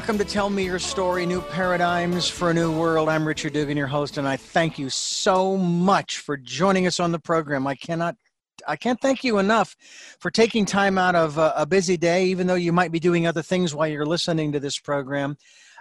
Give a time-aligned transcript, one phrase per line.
[0.00, 3.10] Welcome to Tell Me Your Story New Paradigms for a New World.
[3.10, 7.12] I'm Richard Dugan, your host, and I thank you so much for joining us on
[7.12, 7.66] the program.
[7.66, 8.16] I cannot
[8.66, 9.76] I can't thank you enough
[10.18, 13.26] for taking time out of a, a busy day, even though you might be doing
[13.26, 15.36] other things while you're listening to this program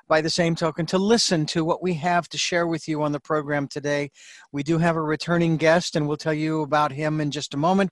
[0.09, 3.13] by the same token, to listen to what we have to share with you on
[3.13, 4.09] the program today.
[4.51, 7.57] We do have a returning guest, and we'll tell you about him in just a
[7.57, 7.91] moment.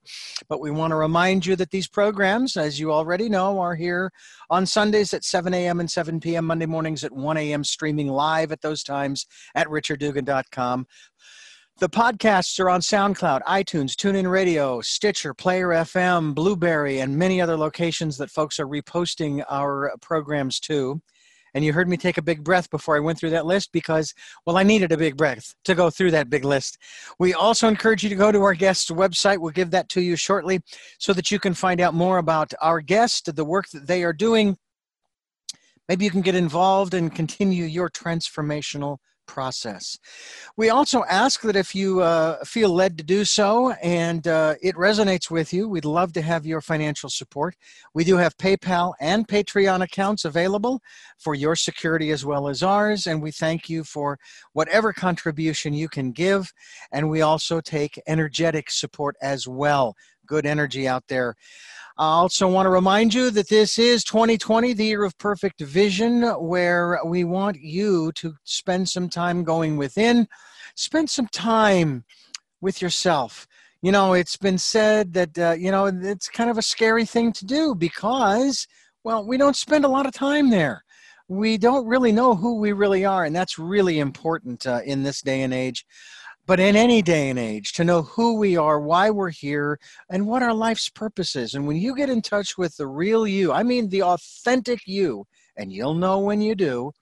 [0.49, 4.11] But we want to remind you that these programs, as you already know, are here
[4.49, 5.79] on Sundays at 7 a.m.
[5.79, 10.87] and 7 p.m., Monday mornings at 1 a.m., streaming live at those times at richarddugan.com.
[11.79, 17.55] The podcasts are on SoundCloud, iTunes, TuneIn Radio, Stitcher, Player FM, Blubrry, and many other
[17.55, 20.99] locations that folks are reposting our programs to.
[21.57, 24.13] And you heard me take a big breath before I went through that list because,
[24.45, 26.77] well, I needed a big breath to go through that big list.
[27.17, 29.39] We also encourage you to go to our guest's website.
[29.39, 30.61] We'll give that to you shortly
[30.99, 34.13] so that you can find out more about our guest, the work that they are
[34.13, 34.55] doing.
[35.89, 38.97] Maybe you can get involved and continue your transformational
[39.27, 39.99] process.
[40.55, 44.75] We also ask that if you uh, feel led to do so and uh, it
[44.75, 47.55] resonates with you, we'd love to have your financial support.
[47.93, 50.81] We do have PayPal and Patreon accounts available
[51.19, 54.17] for your security as well as ours, and we thank you for
[54.53, 56.51] whatever contribution you can give.
[56.91, 59.95] And we also take energetic support as well.
[60.25, 61.35] Good energy out there.
[61.99, 66.21] I also want to remind you that this is 2020, the year of perfect vision,
[66.21, 70.27] where we want you to spend some time going within,
[70.75, 72.05] spend some time
[72.61, 73.47] with yourself.
[73.81, 77.33] You know, it's been said that, uh, you know, it's kind of a scary thing
[77.33, 78.67] to do because,
[79.03, 80.83] well, we don't spend a lot of time there.
[81.27, 85.23] We don't really know who we really are, and that's really important uh, in this
[85.23, 85.83] day and age
[86.47, 89.77] but in any day and age to know who we are, why we're here,
[90.09, 91.53] and what our life's purpose is.
[91.53, 95.25] And when you get in touch with the real you, I mean the authentic you,
[95.57, 96.93] and you'll know when you do,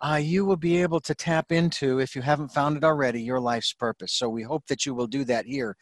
[0.00, 3.40] uh, you will be able to tap into, if you haven't found it already, your
[3.40, 4.12] life's purpose.
[4.12, 5.76] So we hope that you will do that here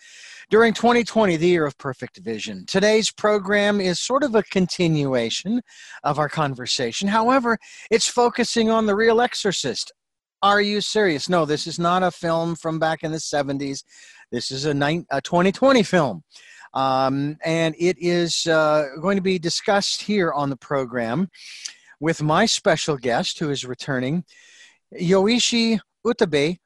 [0.51, 2.65] during 2020, the year of perfect vision.
[2.67, 5.61] Today's program is sort of a continuation
[6.03, 7.09] of our conversation.
[7.09, 7.59] However,
[7.91, 9.93] it's focusing on the real exorcist,
[10.47, 11.29] are you serious?
[11.29, 13.83] No, this is not a film from back in the 70s.
[14.31, 14.71] This is a,
[15.11, 16.23] a 2020 film.
[16.73, 21.29] Um, and it is uh, going to be discussed here on the program
[22.01, 24.25] with my special guest who is returning,
[24.95, 26.59] Yoichi Utabe.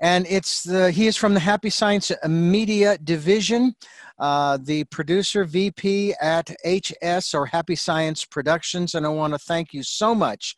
[0.00, 3.74] And it's the, he is from the Happy Science Media Division,
[4.18, 8.94] uh, the producer VP at HS or Happy Science Productions.
[8.94, 10.56] And I want to thank you so much.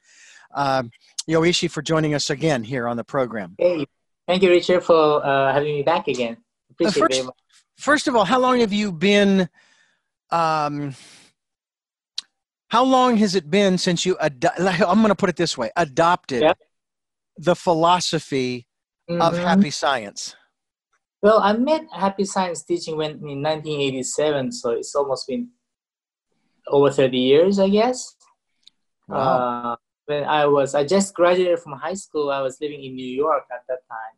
[0.55, 0.85] Uh,
[1.29, 3.55] Yoichi for joining us again here on the program.
[3.59, 3.87] Hey,
[4.27, 6.37] thank you, Richard, for uh, having me back again.
[6.71, 7.37] Appreciate first, very much.
[7.77, 9.49] First of all, how long have you been?
[10.31, 10.95] Um,
[12.69, 14.17] how long has it been since you?
[14.21, 16.59] Ado- I'm going to put it this way: adopted yep.
[17.37, 18.67] the philosophy
[19.11, 19.21] mm-hmm.
[19.21, 20.35] of happy science.
[21.23, 25.51] Well, I met happy science teaching when in 1987, so it's almost been
[26.67, 28.17] over 30 years, I guess.
[29.07, 29.19] Wow.
[29.19, 29.77] Uh,
[30.07, 33.45] when I was I just graduated from high school, I was living in New York
[33.53, 34.17] at that time,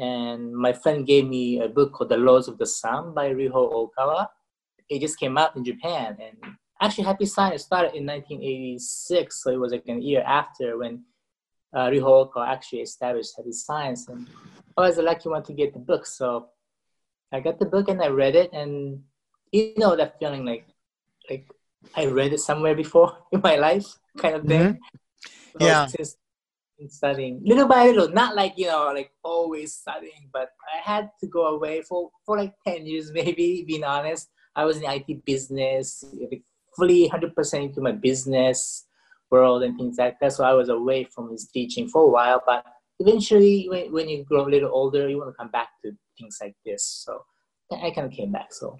[0.00, 3.90] and my friend gave me a book called The Laws of the Sun by Ryuho
[3.90, 4.28] Okawa.
[4.88, 9.60] It just came out in Japan, and actually Happy Science started in 1986, so it
[9.60, 11.04] was like an year after when
[11.74, 14.26] uh, Ryuho Okawa actually established Happy Science, and
[14.76, 16.06] I was the lucky one to get the book.
[16.06, 16.48] So
[17.32, 19.02] I got the book and I read it, and
[19.52, 20.66] you know that feeling like
[21.28, 21.46] like
[21.96, 23.86] I read it somewhere before in my life,
[24.18, 24.60] kind of thing.
[24.60, 25.64] Mm-hmm.
[25.64, 25.86] Yeah.
[25.86, 26.16] Since
[26.88, 31.26] studying little by little, not like you know, like always studying, but I had to
[31.26, 33.64] go away for for like ten years, maybe.
[33.66, 36.04] Being honest, I was in IT business,
[36.76, 38.84] fully hundred percent into my business
[39.30, 40.32] world and things like that.
[40.32, 42.64] So I was away from his teaching for a while, but
[43.00, 46.38] eventually, when when you grow a little older, you want to come back to things
[46.40, 46.84] like this.
[47.04, 47.24] So
[47.72, 48.52] I kind of came back.
[48.52, 48.78] So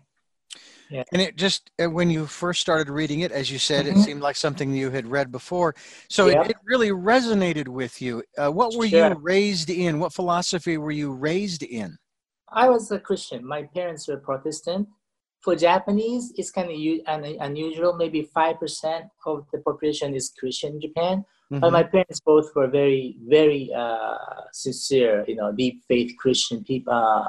[0.90, 1.04] yeah.
[1.12, 3.98] And it just uh, when you first started reading it, as you said, mm-hmm.
[3.98, 5.74] it seemed like something you had read before.
[6.08, 8.22] So it, it, really resonated with you.
[8.36, 9.08] Uh, what were sure.
[9.08, 10.00] you raised in?
[10.00, 11.98] What philosophy were you raised in?
[12.50, 13.46] I was a Christian.
[13.46, 14.88] My parents were Protestant.
[15.40, 17.94] For Japanese, it's kind of u- unusual.
[17.94, 21.24] Maybe five percent of the population is Christian in Japan.
[21.52, 21.60] Mm-hmm.
[21.60, 24.16] But my parents both were very, very uh,
[24.52, 25.24] sincere.
[25.28, 26.92] You know, deep faith Christian people.
[26.92, 27.28] Uh,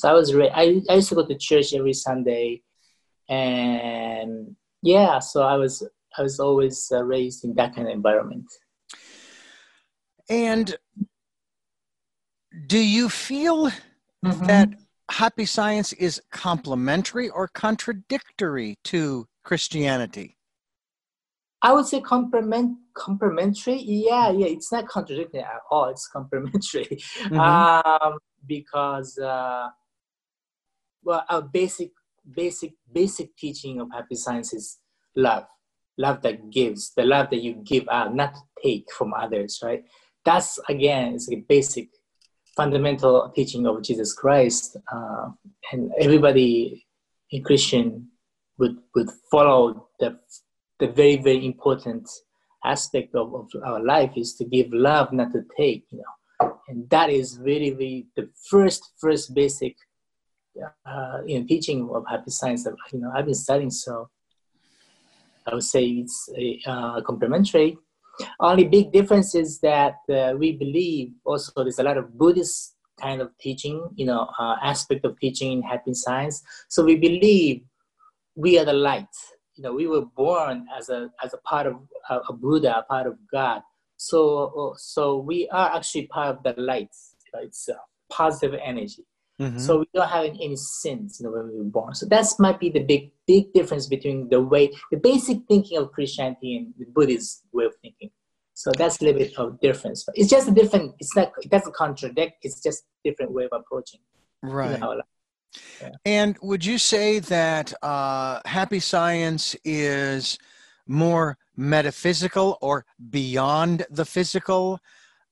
[0.00, 0.34] so I was.
[0.34, 2.62] Ra- I, I used to go to church every Sunday
[3.30, 5.88] and yeah so i was
[6.18, 8.44] i was always uh, raised in that kind of environment
[10.28, 10.76] and
[12.66, 14.46] do you feel mm-hmm.
[14.46, 14.68] that
[15.12, 20.36] happy science is complementary or contradictory to christianity
[21.62, 23.82] I would say complement complementary.
[23.82, 25.90] Yeah, yeah, it's not contradictory at all.
[25.90, 26.86] It's complementary
[27.24, 27.38] mm-hmm.
[27.38, 29.68] um, because uh,
[31.02, 31.90] well, our basic
[32.34, 34.78] basic basic teaching of happy science is
[35.16, 35.44] love,
[35.98, 39.60] love that gives, the love that you give out, not take from others.
[39.62, 39.84] Right.
[40.24, 41.88] That's again it's a basic
[42.56, 45.28] fundamental teaching of Jesus Christ, uh,
[45.72, 46.86] and everybody
[47.30, 48.08] in Christian
[48.58, 50.18] would would follow the
[50.78, 52.08] the very very important
[52.64, 56.88] aspect of, of our life is to give love not to take you know and
[56.90, 59.76] that is really really the first first basic
[60.86, 63.70] uh, teaching of happy science you know i've been studying.
[63.70, 64.08] So
[65.46, 67.78] i would say it's a, uh, complementary.
[68.38, 73.22] Only big difference is that uh, we believe also there's a lot of buddhist kind
[73.22, 76.42] of teaching you know uh, aspect of teaching in happy science.
[76.68, 77.62] So we believe
[78.36, 79.14] we are the light.
[79.54, 81.76] You know we were born as a as a part of
[82.10, 83.62] a, a buddha a part of god.
[83.96, 86.90] So so we are actually part of the light
[87.24, 87.68] you know, it's
[88.10, 89.04] positive energy
[89.40, 89.58] mm-hmm.
[89.58, 91.94] so we don't have any, sins you know when we were born.
[91.94, 95.92] So that might be the big big difference between the way the basic thinking of
[95.92, 98.10] christianity and the buddhist way of thinking.
[98.54, 100.04] So that's a little bit of difference.
[100.04, 103.52] But it's just a different it's not it doesn't contradict it's just different way of
[103.52, 104.00] approaching
[104.42, 104.72] right.
[104.72, 105.00] you know,
[106.04, 110.38] and would you say that uh, happy science is
[110.86, 114.80] more metaphysical or beyond the physical?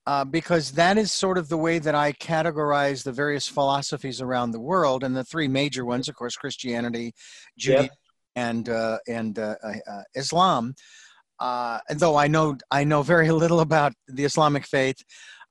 [0.09, 4.53] Uh, because that is sort of the way that I categorize the various philosophies around
[4.53, 7.13] the world, and the three major ones, of course, Christianity,
[7.59, 7.99] Judaism, yep.
[8.35, 10.75] and uh, and uh, uh, Islam.
[11.39, 15.05] Uh, though I know I know very little about the Islamic faith,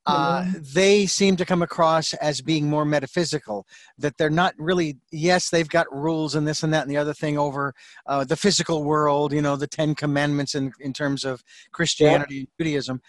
[0.07, 0.59] uh, mm-hmm.
[0.73, 3.67] they seem to come across as being more metaphysical
[3.99, 7.13] that they're not really yes they've got rules and this and that and the other
[7.13, 7.75] thing over
[8.07, 11.43] uh, the physical world you know the ten commandments in, in terms of
[11.73, 12.39] christianity yeah.
[12.39, 13.01] and judaism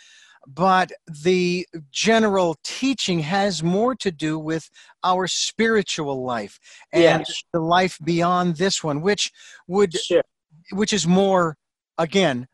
[0.54, 0.90] but
[1.24, 4.70] the general teaching has more to do with
[5.04, 6.58] our spiritual life
[6.92, 7.34] and yeah.
[7.52, 9.30] the life beyond this one which
[9.66, 10.22] would sure.
[10.72, 11.56] which is more
[11.98, 12.46] again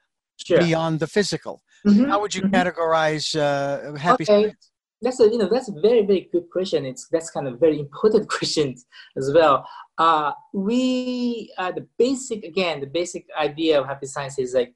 [0.45, 0.59] sure.
[0.59, 2.05] beyond the physical Mm-hmm.
[2.05, 2.55] How would you mm-hmm.
[2.55, 4.45] categorize uh, happy okay.
[4.45, 4.71] Science?
[5.03, 6.87] That's a you know that's a very very good question.
[6.87, 8.75] It's that's kind of very important question
[9.17, 9.67] as well.
[9.99, 14.75] Uh, we uh, the basic again the basic idea of happy science is like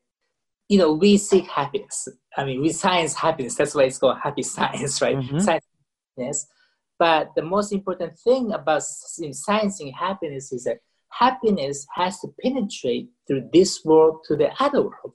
[0.69, 2.09] you know we seek happiness.
[2.37, 3.55] I mean we science happiness.
[3.55, 5.17] That's why it's called happy science, right?
[5.17, 5.39] Mm-hmm.
[5.41, 6.47] Science
[6.99, 10.79] But the most important thing about sciencing happiness is that
[11.11, 15.15] happiness has to penetrate through this world to the other world.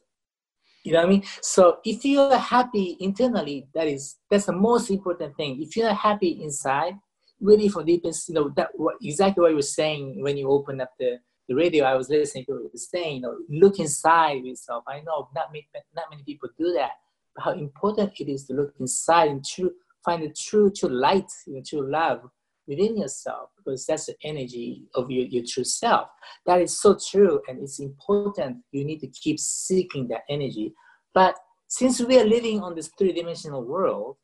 [0.83, 1.23] You know what I mean?
[1.41, 5.61] So if you are happy internally, that is that's the most important thing.
[5.61, 6.95] If you're not happy inside,
[7.39, 10.49] really from deep inside, you know that what, exactly what you were saying when you
[10.49, 11.85] open up the, the radio.
[11.85, 13.17] I was listening to was saying.
[13.17, 14.83] You know, look inside yourself.
[14.87, 16.91] I know not many, not many people do that,
[17.35, 19.71] but how important it is to look inside and true
[20.05, 22.21] find the true true light, you know, true love
[22.67, 26.07] within yourself because that's the energy of your, your true self.
[26.45, 28.57] That is so true and it's important.
[28.71, 30.73] You need to keep seeking that energy.
[31.13, 31.35] But
[31.67, 34.17] since we are living on this three dimensional world,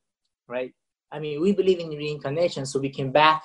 [0.48, 0.74] right?
[1.12, 3.42] I mean, we believe in reincarnation, so we can back,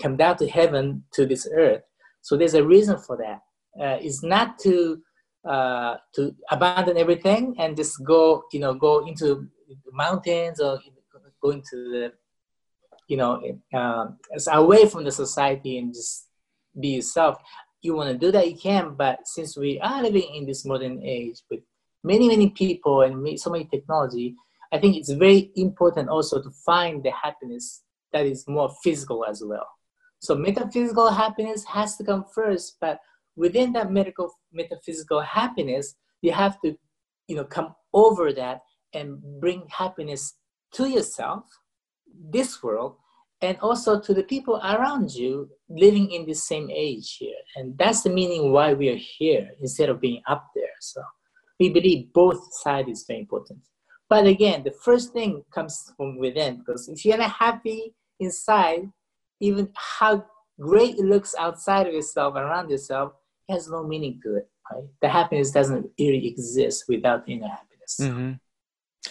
[0.00, 1.82] come down to heaven to this earth.
[2.26, 3.40] So there's a reason for that.
[3.80, 5.00] Uh, it's not to
[5.48, 9.46] uh, to abandon everything and just go, you know, go into
[9.92, 10.80] mountains or
[11.40, 12.12] go into the
[13.06, 13.40] you know,
[13.72, 14.06] uh,
[14.50, 16.26] away from the society and just
[16.80, 17.38] be yourself.
[17.80, 18.94] You want to do that, you can.
[18.94, 21.60] But since we are living in this modern age with
[22.02, 24.34] many, many people and so many technology,
[24.72, 29.44] I think it's very important also to find the happiness that is more physical as
[29.44, 29.68] well.
[30.20, 32.98] So metaphysical happiness has to come first, but
[33.36, 36.74] within that medical metaphysical happiness, you have to,
[37.28, 38.60] you know, come over that
[38.94, 40.34] and bring happiness
[40.72, 41.44] to yourself
[42.30, 42.96] this world
[43.42, 47.36] and also to the people around you living in the same age here.
[47.56, 50.76] And that's the meaning why we are here instead of being up there.
[50.80, 51.02] So
[51.60, 53.60] we believe both sides is very important.
[54.08, 58.90] But again, the first thing comes from within because if you're not happy inside,
[59.40, 60.24] even how
[60.60, 63.12] great it looks outside of yourself around yourself
[63.48, 64.48] has no meaning to it.
[64.70, 64.84] Right?
[65.00, 67.98] The happiness doesn't really exist without inner happiness.
[68.00, 68.32] Mm-hmm.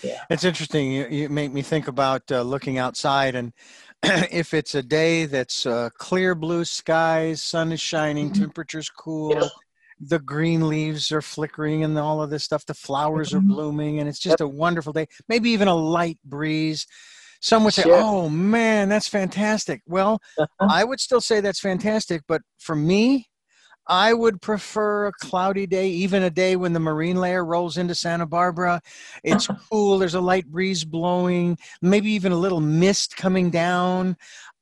[0.04, 0.22] Yeah.
[0.30, 0.92] It's interesting.
[0.92, 3.54] You, you make me think about uh, looking outside, and
[4.04, 8.42] if it's a day that's uh, clear blue skies, sun is shining, mm-hmm.
[8.42, 9.48] temperature's cool, yeah.
[10.00, 13.38] the green leaves are flickering, and all of this stuff, the flowers mm-hmm.
[13.38, 14.46] are blooming, and it's just yep.
[14.46, 15.08] a wonderful day.
[15.30, 16.88] Maybe even a light breeze.
[17.46, 18.02] Some would say, sure.
[18.02, 20.68] "Oh man, that's fantastic." Well, uh-huh.
[20.72, 23.28] I would still say that's fantastic, but for me,
[23.88, 27.94] I would prefer a cloudy day, even a day when the marine layer rolls into
[27.94, 28.82] Santa Barbara.
[29.24, 30.00] It's cool.
[30.00, 34.18] There's a light breeze blowing, maybe even a little mist coming down.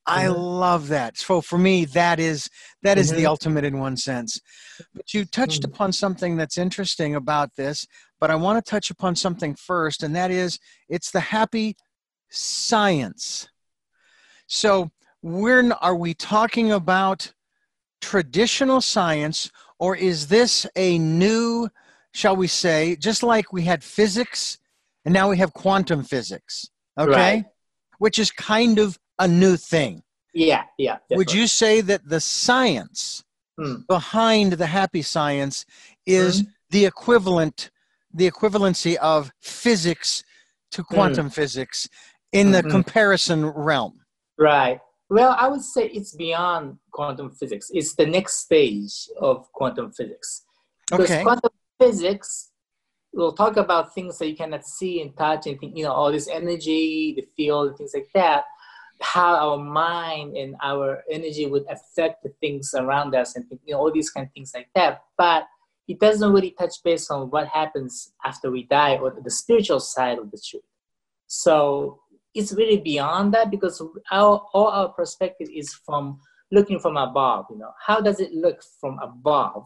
[0.05, 0.35] I Mhm.
[0.59, 1.17] love that.
[1.17, 2.49] So for me, that is
[2.81, 3.27] that is the Mhm.
[3.27, 4.41] ultimate in one sense.
[4.93, 5.73] But you touched Mhm.
[5.73, 7.87] upon something that's interesting about this,
[8.19, 10.59] but I want to touch upon something first, and that is
[10.89, 11.77] it's the happy
[12.33, 13.47] science.
[14.47, 17.31] So we're we talking about
[18.01, 19.49] traditional science
[19.79, 21.69] or is this a new
[22.11, 24.57] shall we say just like we had physics
[25.05, 27.45] and now we have quantum physics okay Right.
[27.99, 30.97] which is kind of a new thing Yeah, yeah.
[31.11, 33.23] would you say that the science
[33.57, 33.85] Mm.
[33.87, 35.65] behind the happy science
[36.07, 36.49] is Mm-hmm.
[36.71, 37.69] the equivalent
[38.13, 40.23] the equivalency of physics
[40.71, 41.87] to quantum physics
[42.33, 42.71] in the Mhm.
[42.71, 43.99] comparison realm
[44.37, 44.79] Right.
[45.09, 47.69] Well, I would say it's beyond quantum physics.
[47.73, 50.45] It's the next stage of quantum physics.
[50.89, 52.51] Because okay quantum physics
[53.13, 56.11] will talk about things that you cannot see and touch and think, you know, all
[56.11, 58.45] this energy, the field, and things like that.
[59.01, 63.81] How our mind and our energy would affect the things around us and you know,
[63.81, 65.03] all these kind of things like that.
[65.17, 65.47] But
[65.87, 70.17] it doesn't really touch base on what happens after we die or the spiritual side
[70.17, 70.63] of the truth.
[71.27, 72.02] So
[72.33, 76.19] it's really beyond that because our all our perspective is from
[76.51, 77.45] looking from above.
[77.49, 79.65] You know, how does it look from above,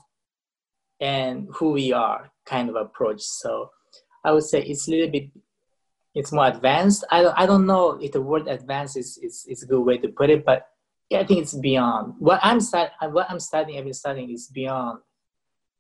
[0.99, 3.21] and who we are, kind of approach.
[3.21, 3.69] So
[4.23, 5.29] I would say it's a little bit.
[6.15, 7.05] It's more advanced.
[7.11, 9.99] I don't, I don't know if the word advanced is, is, is a good way
[9.99, 10.65] to put it, but
[11.11, 12.59] yeah, I think it's beyond what I'm
[13.13, 13.77] what I'm studying.
[13.77, 14.99] I've been studying is beyond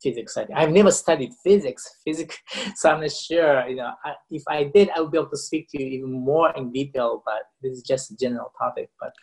[0.01, 0.37] physics.
[0.37, 0.47] I.
[0.55, 2.37] I've never studied physics, physics,
[2.75, 3.67] so I'm not sure.
[3.67, 6.11] You know, I, if I did, I would be able to speak to you even
[6.11, 7.23] more in detail.
[7.25, 8.89] But this is just a general topic.
[8.99, 9.13] But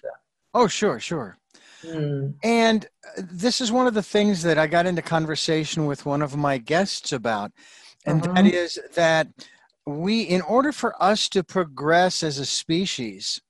[0.55, 1.39] oh sure sure
[1.85, 5.87] uh, mm, And uh, this is one of the things that I got into conversation
[5.87, 7.53] with one of my guests about.
[8.07, 8.53] And that Mhm.
[8.53, 9.29] is that
[9.87, 13.41] we, in order for us to progress as a species,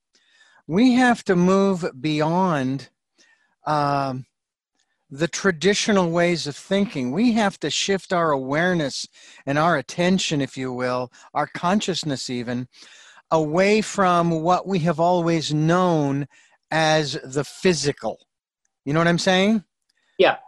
[0.67, 2.89] we have to move beyond
[3.67, 4.27] um,
[5.11, 7.13] the traditional ways of thinking.
[7.13, 9.07] We have to shift our awareness
[9.47, 12.69] and our attention, if you will, our consciousness even,
[13.31, 16.27] away from what we have always known
[16.71, 18.19] as the physical.
[18.85, 19.65] You know what I'm saying?
[20.19, 20.39] Yeah.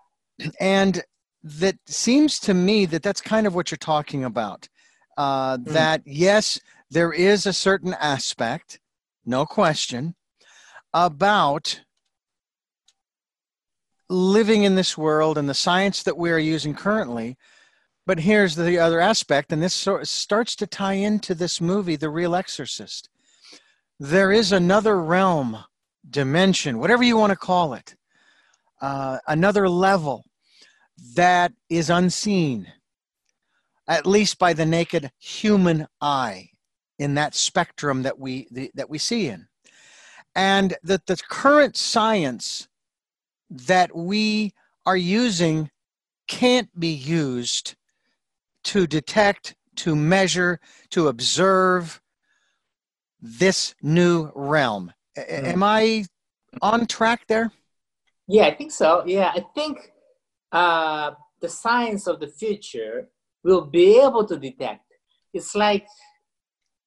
[0.60, 1.02] And
[1.42, 4.68] that seems to me that that's kind of what you're talking about.
[5.16, 6.60] Uh, That, yes,
[6.90, 8.80] there is a certain aspect,
[9.24, 10.14] no question,
[10.92, 11.82] about
[14.08, 17.36] living in this world and the science that we are using currently.
[18.06, 21.96] But here's the other aspect, and this sort of starts to tie into this movie,
[21.96, 23.08] The Real Exorcist.
[23.98, 25.58] There is another realm,
[26.08, 27.96] dimension, whatever you want to call it,
[28.80, 30.24] uh, another level
[31.14, 32.72] that is unseen,
[33.88, 36.50] at least by the naked human eye,
[36.98, 39.48] in that spectrum that we the, that we see in,
[40.34, 42.68] and that the current science
[43.50, 44.52] that we
[44.84, 45.70] are using
[46.28, 47.76] can't be used
[48.64, 50.58] to detect, to measure,
[50.90, 52.00] to observe
[53.20, 54.92] this new realm.
[55.16, 55.44] Mm.
[55.44, 56.04] Am I
[56.62, 57.52] on track there?
[58.28, 59.04] yeah, I think so.
[59.06, 59.92] Yeah, I think
[60.52, 63.08] uh, the science of the future
[63.44, 64.82] will be able to detect.
[65.32, 65.86] It's like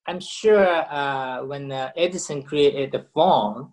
[0.06, 3.70] I'm sure uh, when uh, Edison created the phone,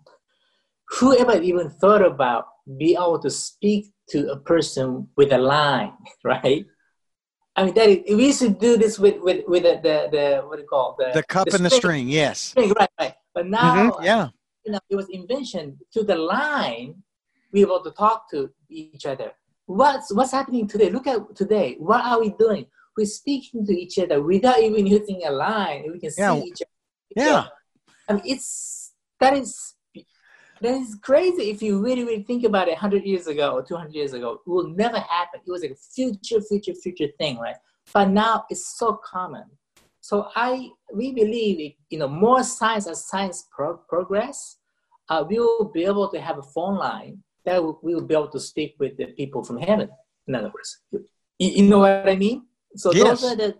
[0.88, 5.92] whoever even thought about be able to speak to a person with a line,
[6.24, 6.66] right?
[7.56, 10.42] I mean, that is, we used to do this with with with the the, the
[10.46, 11.12] what do you call it?
[11.14, 12.38] The cup and the string, yes.
[12.54, 12.88] string, right?
[13.00, 13.14] Right.
[13.34, 14.28] But now, Mhm, Yeah.
[14.64, 17.02] you know, it was invention to the line,
[17.52, 19.32] we able to talk to each other.
[19.66, 20.90] What's what's happening today?
[20.90, 21.76] Look at today.
[21.78, 22.66] What are we doing?
[22.96, 25.84] We're speaking to each other without even using a line.
[25.92, 26.34] We can Yeah.
[26.34, 27.26] see each other.
[27.26, 27.44] Yeah.
[28.08, 29.74] I mean, it's that is
[30.60, 32.76] that is crazy if you really really think about it.
[32.78, 35.40] Hundred years ago or two hundred years ago, it will never happen.
[35.46, 37.56] It was a future, future, future thing, right?
[37.92, 39.44] But now it's so common.
[40.00, 44.58] So I we believe it, you know more science as science pro- progress,
[45.08, 48.28] uh, we will be able to have a phone line that we will be able
[48.28, 49.88] to speak with the people from heaven.
[50.26, 51.00] In other words, you,
[51.38, 52.46] you know what I mean?
[52.76, 53.20] So Yes.
[53.20, 53.56] those are the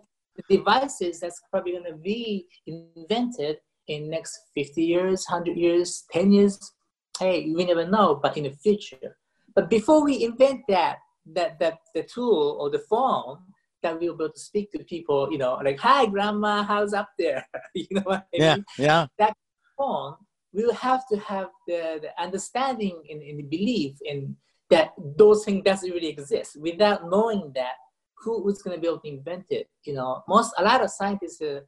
[0.49, 6.73] devices that's probably going to be invented in next 50 years 100 years 10 years
[7.19, 9.17] hey we never know but in the future
[9.55, 13.39] but before we invent that that that the tool or the phone
[13.83, 17.09] that we'll be able to speak to people you know like hi grandma how's up
[17.19, 18.55] there you know what i Yeah.
[18.55, 19.07] mean Yeah.
[19.77, 20.15] phone
[20.53, 24.37] we'll have to have the, the understanding and, and the belief in
[24.71, 27.75] that those things doesn't really exist without knowing that
[28.17, 30.91] who was going to be able to invent it you know most a lot of
[30.91, 31.61] scientists uh,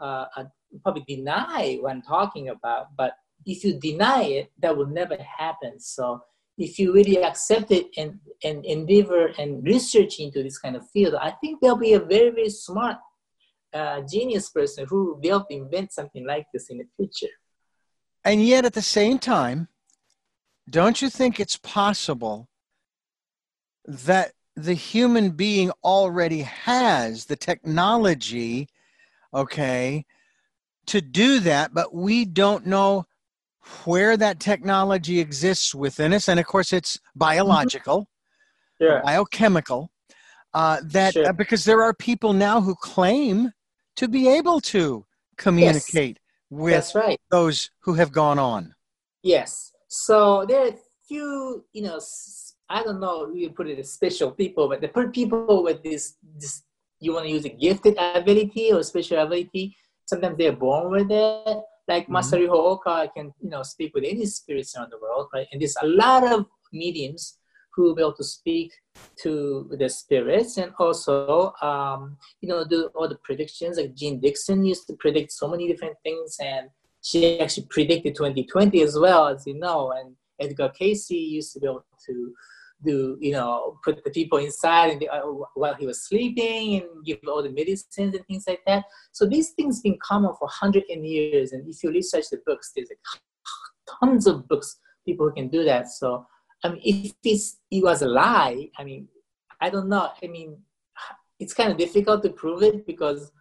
[0.00, 0.44] uh, uh,
[0.82, 3.12] probably deny what i'm talking about but
[3.46, 5.78] if you deny it that will never happen.
[5.80, 6.22] So
[6.58, 11.14] if you really accept it and, and endeavor and research into this kind of field
[11.14, 12.96] i think there'll be a very very smart
[13.72, 17.32] uh, genius person who will be able to invent something like this in the future.
[18.24, 19.68] And yet at the same time
[20.70, 22.48] don't you think it's possible
[23.86, 28.68] that the human being already has the technology,
[29.32, 30.04] okay,
[30.86, 33.06] to do that, but we don't know
[33.84, 36.28] where that technology exists within us.
[36.28, 38.08] And of course, it's biological,
[38.80, 39.00] yeah.
[39.04, 39.90] biochemical.
[40.54, 41.28] Uh, that Sure.
[41.28, 43.52] uh, because there are people now who claim
[43.96, 45.04] to be able to
[45.36, 46.18] communicate
[46.50, 48.74] with that's right those who have gone on.
[49.22, 49.72] Yes.
[49.88, 52.00] So there are a few, you know,
[52.70, 56.62] I don't know, you put it as special people, but the people with this, this,
[57.00, 59.76] you want to use a gifted ability or special ability.
[60.06, 61.58] Sometimes they're born with it.
[61.88, 62.12] Like Mhm.
[62.12, 65.48] Master Okawa can, you know, speak with any spirits around the world, right?
[65.50, 67.38] And there's a lot of mediums
[67.74, 68.72] who will be able to speak
[69.22, 73.78] to the spirits and also, um, you know, do all the predictions.
[73.78, 76.68] Like Jeane Dixon used to predict so many different things and
[77.02, 79.92] she actually predicted 2020 as well, as you know.
[79.92, 82.34] And Edgar Cayce used to be able to
[82.84, 85.22] do, you know, put the people inside and uh,
[85.54, 88.84] while he was sleeping and give all the medicines and things like that.
[89.12, 91.52] So these things been common for hundreds of years.
[91.52, 93.20] And if you research the books, there's like
[94.00, 95.88] tons of books people who can do that.
[95.88, 96.26] So
[96.64, 99.08] I mean, if it's, it was a lie, I mean,
[99.60, 100.10] I don't know.
[100.22, 100.58] I mean,
[101.38, 103.32] it's kind of difficult to prove it because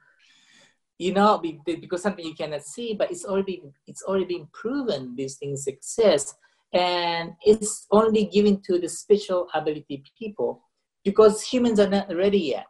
[0.98, 5.36] you know because something you cannot see but it's already it's already been proven these
[5.36, 6.36] things exist
[6.74, 10.63] and it's only given to the special ability people
[11.03, 12.65] because humans are not ready yet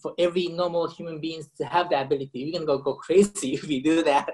[0.00, 3.64] for every normal human beings to have the ability we're gonna go go crazy if
[3.64, 4.30] we do that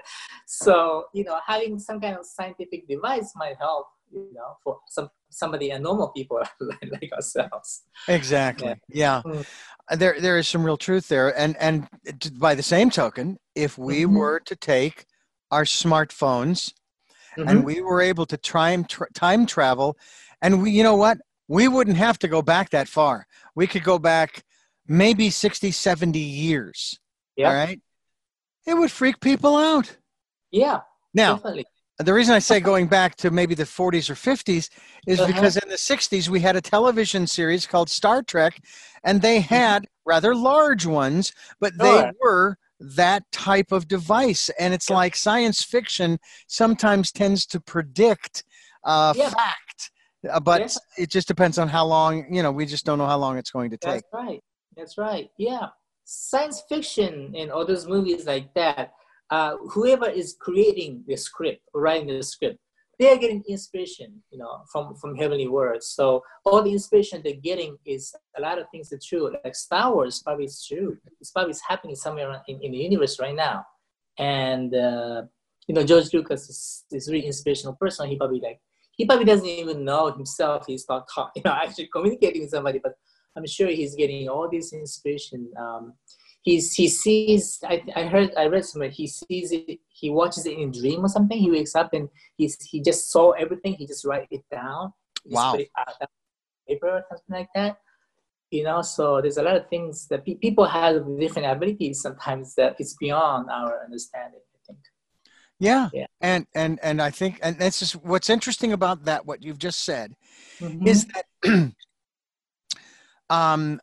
[0.47, 5.09] so you know having some kind of scientific device might help you know for some
[5.29, 8.73] somebody and normal people like ourselves Exactly.
[8.87, 9.21] Yeah.
[9.25, 9.45] Mm.
[9.91, 11.87] Uh, There, there is some real truth there, and and
[12.39, 14.15] by the same token, if we Mhm.
[14.17, 15.05] were to take
[15.51, 16.73] our smartphones
[17.37, 17.49] Mhm.
[17.49, 19.97] and we were able to time tra- time travel,
[20.41, 23.25] and we, you know what, we wouldn't have to go back that far.
[23.55, 24.43] We could go back
[24.87, 26.99] maybe 60, 70 years.
[27.35, 27.49] Yeah.
[27.49, 27.79] All right.
[28.65, 29.97] It would freak people out.
[30.51, 30.81] yeah
[31.13, 31.65] Now, definitely
[31.97, 34.69] the reason I say going back to maybe the 40s or 50s
[35.05, 35.27] is Uh-huh.
[35.27, 38.59] because in the 60s we had a television series called Star Trek,
[39.03, 42.11] and they had rather large ones, but they Mm-hmm.
[42.11, 42.13] Sure.
[42.21, 44.49] were that type of device.
[44.59, 44.95] And it's Yeah.
[44.97, 48.43] like science fiction sometimes tends to predict
[48.85, 49.29] uh, Yeah.
[49.29, 49.91] fact,
[50.29, 51.03] uh, but Yeah.
[51.03, 53.51] it just depends on how long, you know, we just don't know how long it's
[53.51, 54.03] going to take.
[54.03, 54.43] That's right.
[54.77, 55.29] That's right.
[55.37, 55.67] Yeah.
[56.05, 58.93] Science fiction and all those movies like that,
[59.29, 62.57] uh, whoever is creating the script writing the script,
[62.99, 65.87] they're getting inspiration, you know, from, from heavenly words.
[65.87, 69.33] So all the inspiration they're getting is a lot of things are true.
[69.43, 70.97] Like Star Wars probably is true.
[71.21, 73.65] It's probably is happening somewhere in, in the universe right now.
[74.17, 75.23] And uh,
[75.67, 78.09] you know, George Lucas is, is really inspirational person.
[78.09, 78.59] He probably like
[78.91, 82.95] he probably doesn't even know himself he's not you know, actually communicating with somebody, but
[83.37, 85.49] I'm sure he's getting all this inspiration.
[85.57, 85.93] Um,
[86.41, 87.59] he's he sees.
[87.63, 89.79] I, I heard I read somewhere he sees it.
[89.89, 91.37] He watches it in a dream or something.
[91.37, 93.73] He wakes up and he's he just saw everything.
[93.73, 94.93] He just write it down.
[95.25, 95.55] Wow.
[95.55, 95.69] it
[96.67, 97.77] paper or something like that.
[98.51, 102.55] You know, so there's a lot of things that pe- people have different abilities sometimes
[102.55, 104.39] that it's beyond our understanding.
[104.55, 104.79] I think.
[105.59, 105.89] Yeah.
[105.93, 106.05] Yeah.
[106.21, 109.81] And and and I think and that's just what's interesting about that what you've just
[109.81, 110.15] said
[110.59, 110.87] Mm-hmm.
[110.87, 111.25] is that
[113.29, 113.79] um,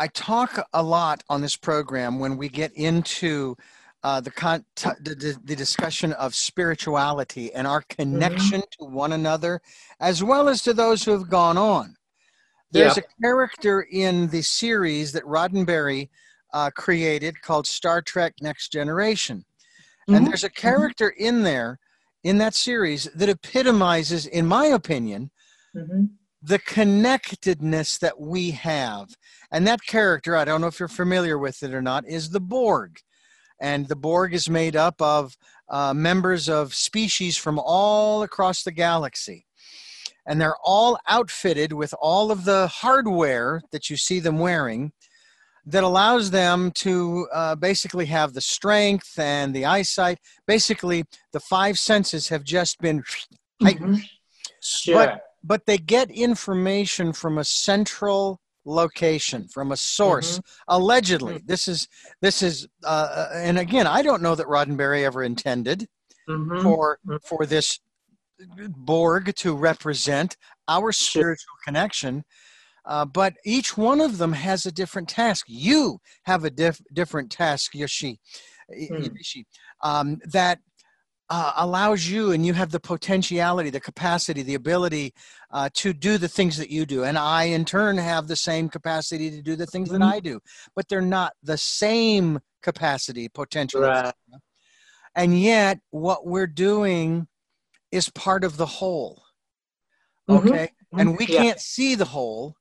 [0.00, 3.56] I talk a lot on this program when we get into
[4.02, 9.60] uh, the, con- t- the, the discussion of spirituality and our connection to one another,
[10.00, 11.94] as well as to those who have gone on.
[12.70, 16.10] There's a character in the series that Roddenberry
[16.52, 19.44] uh, created called Star Trek Next Generation.
[20.08, 20.28] And Mhm.
[20.28, 21.78] there's a character in there,
[22.24, 25.30] in that series, that epitomizes, in my opinion,
[25.74, 26.10] Mhm.
[26.44, 29.08] The connectedness that we have.
[29.50, 32.40] And that character, I don't know if you're familiar with it or not, is the
[32.40, 32.98] Borg.
[33.60, 35.36] And the Borg is made up of
[35.70, 39.46] uh, members of species from all across the galaxy.
[40.26, 44.92] And they're all outfitted with all of the hardware that you see them wearing
[45.66, 50.18] that allows them to uh, basically have the strength and the eyesight.
[50.46, 53.02] Basically, the five senses have just been
[53.62, 53.96] heightened.
[53.96, 54.08] Mhm.
[54.60, 54.94] Sure.
[54.94, 55.20] but
[55.66, 61.86] they get information from a central location from a source allegedly this is
[62.22, 65.86] this is uh, and again i don't know that roddenberry ever intended
[66.28, 66.62] Mhm.
[66.62, 67.18] for Mhm.
[67.22, 67.78] for this
[68.68, 72.24] borg to represent our spiritual connection
[72.86, 77.30] uh, but each one of them has a different task you have a diff- different
[77.30, 78.18] task yoshi
[78.70, 79.02] Hmm.
[79.02, 79.46] yoshi
[79.82, 80.58] um, that
[81.36, 85.12] uh, allows you and you have the potentiality the capacity the ability
[85.50, 88.68] uh, to do the things that you do and i in turn have the same
[88.68, 90.12] capacity to do the things that Mhm.
[90.14, 90.38] i do
[90.76, 94.14] but they're not the same capacity potentially Right.
[95.16, 97.26] and yet what we're doing
[97.90, 99.24] is part of the whole
[100.28, 100.46] Mhm.
[100.46, 101.42] okay and we Yeah.
[101.42, 102.54] can't see the whole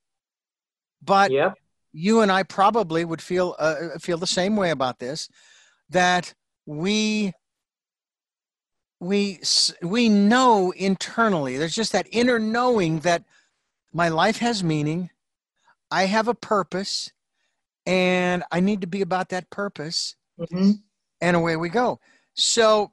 [1.14, 1.54] but Yep.
[1.92, 5.30] you and i probably would feel uh, feel the same way about this
[5.90, 6.34] that
[6.66, 7.34] we
[9.04, 9.40] we
[9.82, 13.24] we know internally there's just that inner knowing that
[13.94, 15.10] my life has meaning
[15.92, 17.12] i have a purpose
[17.86, 20.82] and i need to be about that purpose Mhm.
[21.24, 22.00] and away we go.
[22.36, 22.92] So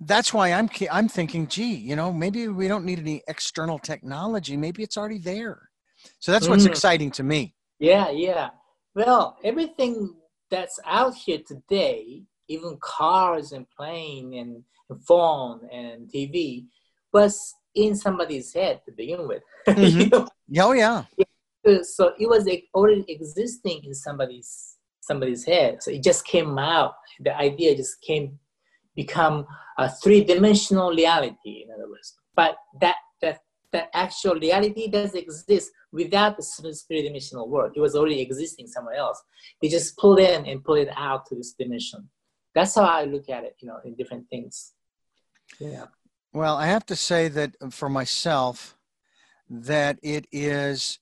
[0.00, 4.56] that's why I'm I'm thinking, gee, you know, maybe we don't need any external technology.
[4.56, 5.70] Maybe it's already there.
[6.18, 6.70] So that's what's Mm.
[6.70, 7.54] exciting to me.
[7.78, 8.50] Yeah, yeah.
[8.94, 10.14] Well, everything
[10.50, 14.64] that's out here today, even cars and plane and
[14.96, 16.66] phone and TV,
[17.12, 19.42] was in somebody's head to begin with.
[19.66, 20.10] You Mhm.
[20.10, 20.28] know?
[20.58, 21.04] Oh yeah,
[21.82, 25.82] so it was already existing in somebody's somebody's head.
[25.82, 26.94] So it just came out.
[27.20, 28.38] The idea just came
[28.96, 29.46] become
[29.78, 31.64] a three dimensional reality.
[31.64, 33.40] In other words, but that that
[33.72, 36.44] that actual reality does exist without the
[36.88, 37.72] three dimensional world.
[37.76, 39.20] It was already existing somewhere else.
[39.60, 42.08] They just pull in and pull it out to this dimension.
[42.54, 43.54] That's how I look at it.
[43.60, 44.72] You know, in different things.
[45.58, 45.86] Yeah.
[46.32, 48.76] Well, I have to say that for myself,
[49.48, 50.98] that it is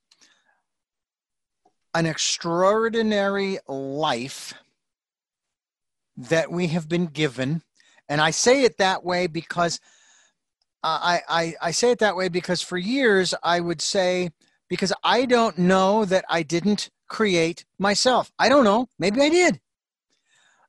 [1.95, 4.55] an extraordinary life
[6.17, 7.63] that we have been given.
[8.09, 9.81] And I say it that way because
[10.83, 14.31] I, I, I say it that way because for years I would say,
[14.69, 18.31] because I don't know that I didn't create myself.
[18.39, 18.89] I don't know.
[18.99, 19.61] Maybe I did.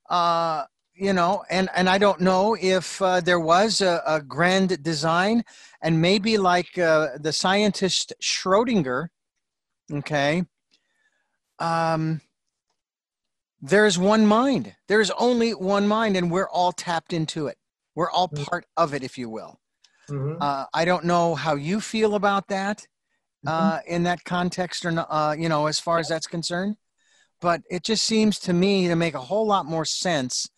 [0.10, 0.65] Uh,
[0.99, 5.43] you know, and, and I don't know if uh, there was a, a grand design,
[5.81, 9.07] and maybe like uh, the scientist Schrodinger,
[9.93, 10.43] okay,
[11.59, 12.21] um,
[13.62, 14.75] there's one mind.
[14.88, 17.57] There's only one mind, and we're all tapped into it.
[17.95, 18.45] We're all Mm.
[18.45, 19.59] part of it, if you will.
[20.09, 20.38] Mhm.
[20.41, 22.85] Uh, I don't know how you feel about that
[23.47, 26.75] uh, in that context, or uh, you know, as far as that's concerned.
[27.39, 30.49] But it just seems to me to make a whole lot more sense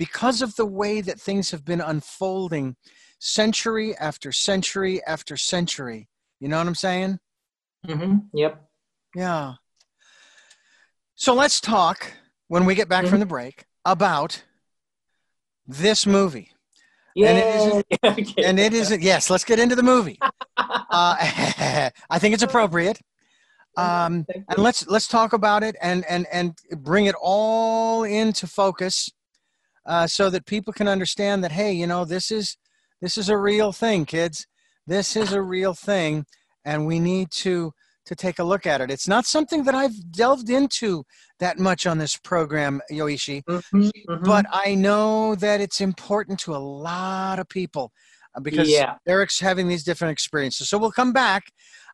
[0.00, 2.74] because of the way that things have been unfolding
[3.18, 6.08] century after century after century.
[6.40, 7.18] You know what I'm saying?
[7.86, 8.22] Mhm.
[8.32, 8.64] Yep.
[9.14, 9.54] Yeah.
[11.16, 12.14] So let's talk
[12.48, 14.42] when we get back from the break about
[15.66, 16.50] this movie.
[17.14, 18.10] And it isn't- Yeah.
[18.12, 18.44] okay.
[18.44, 20.18] And it isn't, yes, let's get into the movie.
[20.92, 21.16] Uh,
[22.10, 23.00] I think it's appropriate.
[23.76, 29.08] Um, and let's let's talk about it and and and bring it all into focus
[29.90, 32.56] uh, so that people can understand that hey you know this is
[33.02, 34.46] this is a real thing kids
[34.86, 36.24] this is a real thing
[36.64, 37.72] and we need to
[38.06, 41.02] to take a look at it it's not something that i've delved into
[41.40, 44.24] that much on this program yoishi Mhm, mhm.
[44.24, 47.92] but i know that it's important to a lot of people
[48.34, 48.94] uh, because yeah.
[49.04, 50.68] they're having these different experiences.
[50.68, 51.42] So we'll come back.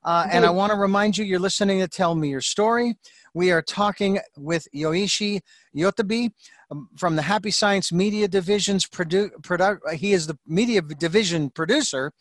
[0.07, 2.95] Uh, and I want to remind you, you're listening to Tell Me Your Story.
[3.35, 5.41] We are talking with Yoichi
[5.75, 6.31] Utabe
[6.71, 12.13] um, from the Happy Science Media Division's produ- produ- He is the media division producer,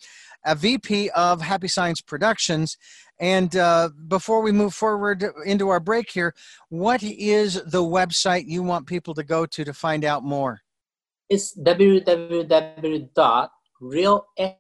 [0.44, 2.76] a VP of Happy Science Productions.
[3.20, 6.34] And uh, before we move forward into our break here,
[6.70, 10.62] what is the website you want people to go to to find out more?
[11.30, 14.56] It's www.realexorcistmovie.com.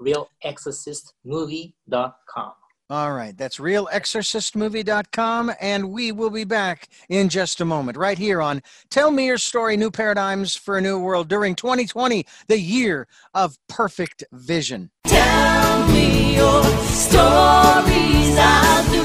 [0.00, 2.52] Realexorcistmovie.com.
[2.90, 8.42] All right, that's realexorcistmovie.com, and we will be back in just a moment, right here
[8.42, 13.08] on Tell Me Your Story New Paradigms for a New World during 2020, the year
[13.32, 14.90] of perfect vision.
[15.06, 18.36] Tell me your stories.
[18.38, 19.03] I'll do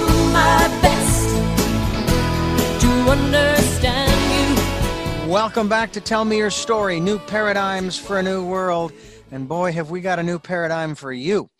[5.29, 8.91] Welcome back to Tell Me Your Story New Paradigms for a New World.
[9.31, 11.51] And boy, have we got a new paradigm for you.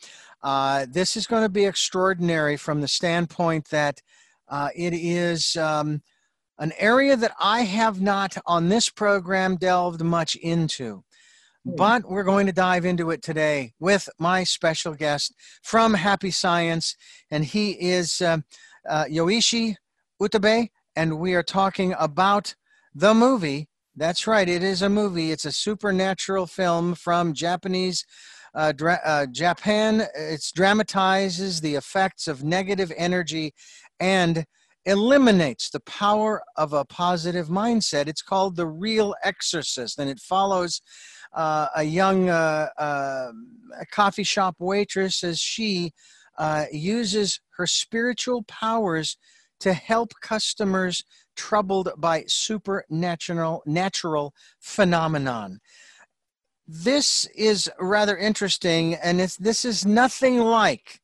[0.41, 4.01] Uh, this is going to be extraordinary from the standpoint that
[4.47, 6.01] uh, it is um,
[6.57, 11.03] an area that I have not on this program delved much into.
[11.63, 16.95] but we're going to dive into it today with my special guest from Happy Science,
[17.29, 18.39] and he is uh,
[18.89, 19.75] uh, Yoichi
[20.19, 22.55] Utabe, and we are talking about
[22.93, 23.67] the movie.
[23.95, 25.31] That's right, it is a movie.
[25.31, 28.05] It's a supernatural film from Japanese.
[28.53, 33.53] Uh, dra- uh, Japan, it dramatizes the effects of negative energy
[33.99, 34.45] and
[34.85, 38.07] eliminates the power of a positive mindset.
[38.07, 40.81] It's called The Real Exorcist, and it follows
[41.33, 43.31] uh, a young uh, uh,
[43.91, 45.91] coffee shop waitress as she
[46.37, 49.17] uh, uses her spiritual powers
[49.59, 51.03] to help customers
[51.39, 55.61] troubled by supernatural natural phenomenon.
[56.67, 60.99] This is rather interesting, and it's, this is nothing like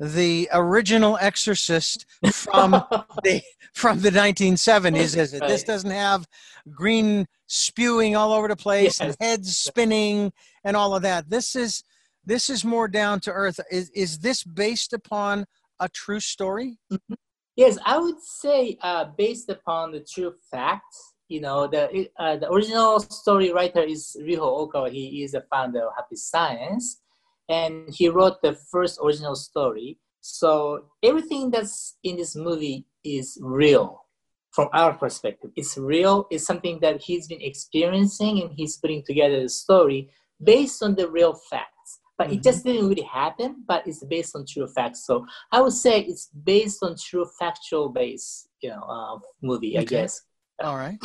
[0.00, 2.72] the original Exorcist from
[3.22, 3.40] the
[3.72, 5.16] from the 1970s.
[5.16, 5.46] Is it?
[5.46, 6.26] This doesn't have
[6.72, 10.32] green spewing all over the place and heads spinning
[10.64, 11.30] and all of that.
[11.30, 11.84] This is
[12.24, 13.60] this is more down to earth.
[13.70, 15.44] Is is this based upon
[15.78, 16.78] a true story?
[16.92, 17.14] Mm-hmm.
[17.60, 21.12] Yes, I would say uh, based upon the true facts.
[21.28, 24.90] You know, the uh, the original story writer is Ryuho Okawa.
[24.90, 27.02] He is the founder of Happy Science,
[27.50, 29.98] and he wrote the first original story.
[30.22, 34.06] So everything that's in this movie is real
[34.52, 35.50] from our perspective.
[35.54, 36.28] It's real.
[36.30, 40.08] It's something that he's been experiencing, and he's putting together the story
[40.42, 41.99] based on the real facts.
[42.20, 43.64] But it just didn't really happen.
[43.66, 45.06] But it's based on true facts.
[45.06, 49.78] So I would say it's based on true factual base, you know, uh, movie.
[49.78, 50.20] I guess.
[50.62, 50.98] All right.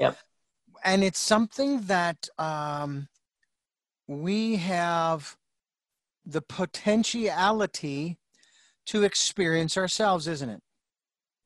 [0.00, 0.16] Yep.
[0.82, 3.08] And it's something that um,
[4.06, 5.36] we have
[6.24, 8.16] the potentiality
[8.86, 10.62] to experience ourselves, isn't it?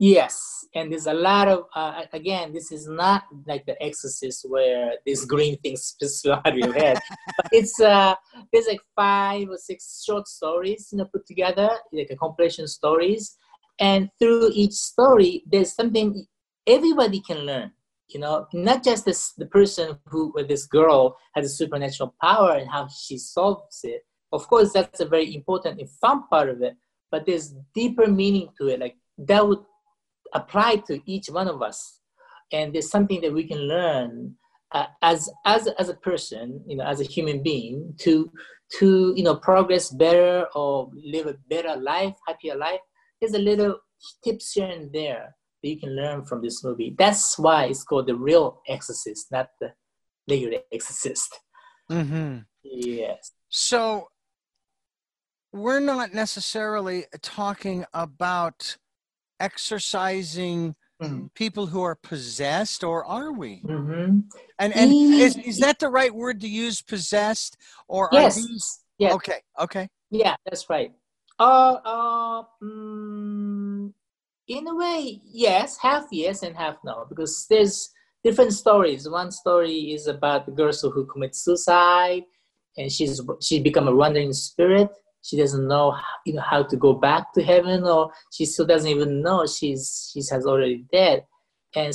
[0.03, 2.55] Yes, and there's a lot of uh, again.
[2.55, 6.99] This is not like the Exorcist where this green thing spits out of your head.
[7.37, 8.15] but it's uh,
[8.51, 13.37] there's like five or six short stories, you know, put together like a compilation stories,
[13.79, 16.27] and through each story, there's something
[16.67, 17.71] everybody can learn.
[18.09, 22.53] You know, not just this the person who or this girl has a supernatural power
[22.53, 24.01] and how she solves it.
[24.33, 26.75] Of course, that's a very important and fun part of it.
[27.11, 28.81] But there's deeper meaning to it.
[28.81, 29.59] Like that would
[30.35, 32.01] apply to each one of us.
[32.53, 34.37] And there's something that we can learn
[34.73, 38.31] uh, as as as a person you know as a human being to
[38.79, 42.81] to you know progress better or live a better life happier life.
[43.21, 43.79] There's a little
[44.25, 46.95] tips here and there that you can learn from this movie.
[46.97, 49.73] That's why it's called the real exorcist not the
[50.29, 51.39] regular exorcist.
[51.91, 52.39] Mm-hmm.
[52.63, 53.33] yes.
[53.49, 54.09] So
[55.53, 58.77] we're not necessarily talking about
[59.41, 61.33] exorcising Mhm.
[61.35, 63.57] people who are possessed, or are we?
[63.57, 64.21] hmm
[64.59, 67.57] And and is, is that the right word to use, possessed,
[67.89, 68.81] or yes are these?
[68.99, 69.89] yes Okay, okay.
[70.11, 70.93] Yeah, that's right.
[71.39, 73.93] Uh, uh, mm,
[74.49, 77.91] in a way, yes, half yes and half no, because there's
[78.23, 79.09] different stories.
[79.09, 82.25] One story is about the girl who commits suicide,
[82.77, 84.91] and she's she become a wandering spirit.
[85.23, 88.91] She doesn't know, you know, how to go back to heaven, or she still doesn't
[88.91, 91.25] even know she's she has already dead.
[91.77, 91.95] And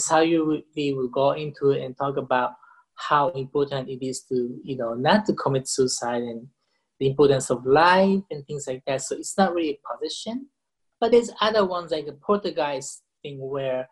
[0.75, 2.51] we will go into it and talk about
[2.95, 6.47] how important it is to, you know, not to commit suicide and
[6.99, 9.01] the importance of life and things like that.
[9.01, 10.47] So it's not really a position,
[11.01, 13.89] but there's other ones like the Portuguese thing where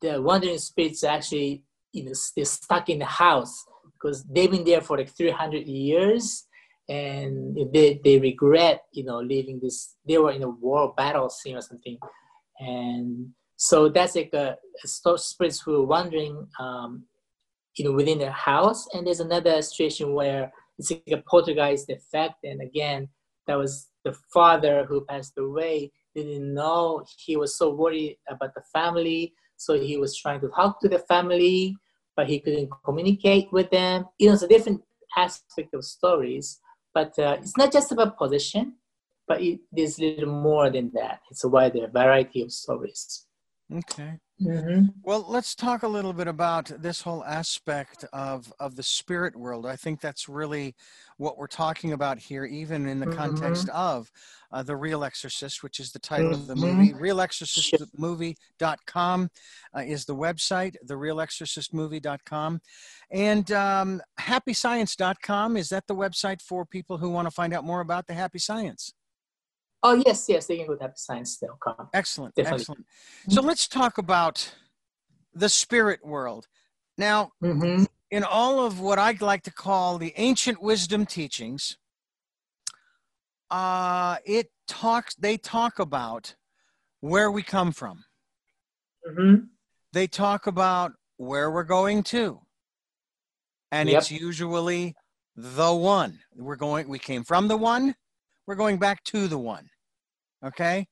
[0.00, 4.80] the wandering spirits actually you know they're stuck in the house because they've been there
[4.80, 6.46] for like 300 years
[6.88, 11.56] and they, they regret you know leaving this they were in a war battle scene
[11.56, 11.98] or something.
[12.58, 17.04] And so that's like a, a spirits who are wandering um,
[17.76, 18.86] you know within their house.
[18.92, 22.44] And there's another situation where it's like a poltergeist effect.
[22.44, 23.08] And again,
[23.46, 25.92] that was the father who passed away.
[26.14, 27.04] Didn't know.
[27.18, 31.00] He was so worried about the family, so he was trying to talk to the
[31.00, 31.76] family,
[32.16, 34.06] but he couldn't communicate with them.
[34.18, 34.82] You know, it's a different
[35.16, 36.60] aspect of stories,
[36.94, 38.74] but uh, it's not just about position,
[39.26, 41.20] but it is a little more than that.
[41.30, 43.26] It's a wider variety of stories.
[43.72, 44.18] Okay.
[44.42, 44.86] Mm-hmm.
[45.04, 49.64] Well, let's talk a little bit about this whole aspect of of the spirit world.
[49.64, 50.74] I think that's really
[51.18, 54.10] what we're talking about here, even in the context of
[54.50, 56.76] uh, the Real Exorcist, which is the title of the Mhm.
[56.76, 56.92] movie.
[56.94, 59.30] RealExorcistMovie.com
[59.76, 60.74] uh, is the website.
[60.82, 62.60] The RealExorcistMovie.com,
[63.12, 67.80] and um, HappyScience.com is that the website for people who want to find out more
[67.80, 68.94] about the Happy Science.
[69.86, 71.88] Oh yes, yes, they can go to happyscience.com.
[71.92, 72.60] Excellent, Definitely.
[72.62, 72.86] excellent.
[73.28, 74.54] So let's talk about
[75.34, 76.48] the spirit world.
[76.96, 77.84] Now, Mm-hmm.
[78.10, 81.76] in all of what I'd like to call the ancient wisdom teachings,
[83.50, 85.14] uh, it talks.
[85.16, 86.34] They talk about
[87.00, 88.04] where we come from.
[89.06, 89.44] Mm-hmm.
[89.92, 92.40] They talk about where we're going to,
[93.70, 93.98] and Yep.
[93.98, 94.94] it's usually
[95.36, 96.20] the one.
[96.34, 96.88] We're going.
[96.88, 97.94] We came from the one.
[98.46, 99.68] We're going back to the one.
[100.44, 100.86] Okay.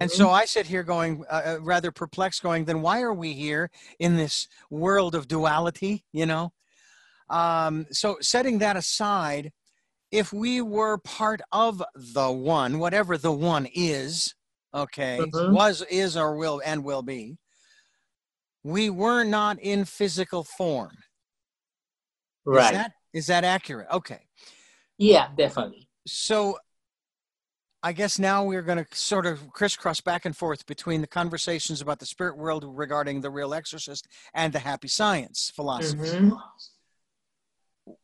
[0.00, 0.16] And Mm-hmm.
[0.16, 3.70] so I sit here going, uh, uh, rather perplexed, going, then why are we here
[3.98, 6.04] in this world of duality?
[6.12, 6.52] You know?
[7.30, 9.52] Um, so setting that aside,
[10.10, 14.34] if we were part of the one, whatever the one is,
[14.74, 15.52] okay, Mhm.
[15.52, 17.38] was, is, or will, and will be,
[18.62, 20.98] we were not in physical form.
[22.44, 22.64] right.
[22.64, 23.88] Is that, is that accurate?
[23.90, 24.26] Okay.
[24.98, 25.88] yeah, definitely.
[26.06, 26.58] So
[27.84, 31.80] I guess now we're going to sort of crisscross back and forth between the conversations
[31.80, 35.96] about the spirit world regarding the real exorcist and the happy science philosophy.
[36.20, 36.40] Mhm.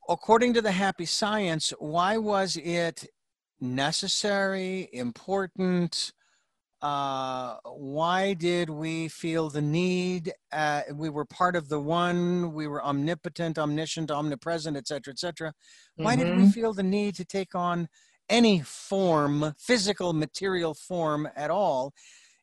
[0.08, 3.06] According to the happy science, why was it
[3.60, 6.12] necessary, important?
[6.80, 10.32] Uh, why did we feel the need?
[10.52, 12.52] Uh, we were part of the one.
[12.52, 15.54] We were omnipotent, omniscient, omnipresent, etc., etc.
[15.96, 16.52] Why did we Mhm.
[16.52, 17.88] feel the need to take on
[18.28, 21.92] any form, physical, material form at all,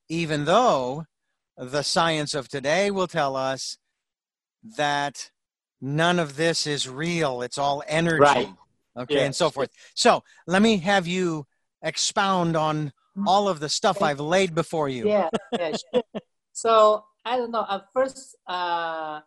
[0.09, 1.05] even though
[1.57, 3.77] the science of today will tell us
[4.77, 5.31] that
[5.81, 7.41] none of this is real?
[7.41, 8.21] It's all energy.
[8.21, 8.49] Right.
[8.97, 9.69] Okay, and so forth.
[9.93, 11.45] So let me have you
[11.81, 12.93] expound on
[13.27, 15.07] all of the stuff I've laid before you.
[15.07, 16.01] Yeah, yeah, sure.
[16.53, 17.65] so I don't know.
[17.69, 19.19] At first, uh,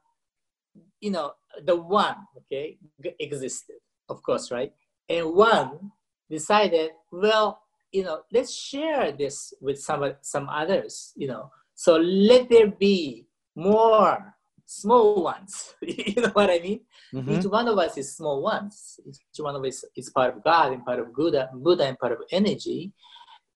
[1.00, 1.32] you know,
[1.64, 2.78] the one, okay,
[3.20, 3.76] existed,
[4.08, 4.72] of course, right?
[5.08, 5.92] And one
[6.30, 7.62] decided, well,
[7.92, 11.50] you know, let's share this with some some others, you know.
[11.74, 14.34] So let there be more
[14.66, 15.74] small ones.
[15.82, 16.80] you know what I mean?
[17.14, 17.30] Mhm.
[17.38, 19.00] Each one of us is small ones.
[19.06, 22.12] Each one of us is part of God and part of Buddha, Buddha and part
[22.12, 22.92] of energy.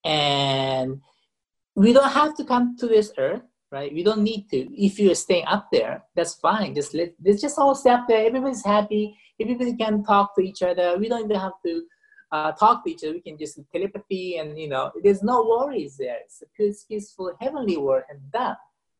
[0.05, 1.01] And
[1.75, 3.93] we don't have to come to this earth, right?
[3.93, 4.59] We don't need to.
[4.75, 6.75] If you're staying up there, that's fine.
[6.75, 8.27] Just let let's just all stay up there.
[8.27, 9.17] Everybody's happy.
[9.41, 10.97] Everybody can talk to each other.
[10.99, 11.83] We don't even have to
[12.33, 13.13] uh, talk to each other.
[13.13, 16.19] We can just telepathy and you know, there's no worries there.
[16.25, 18.57] It's a peace- peaceful heavenly world and done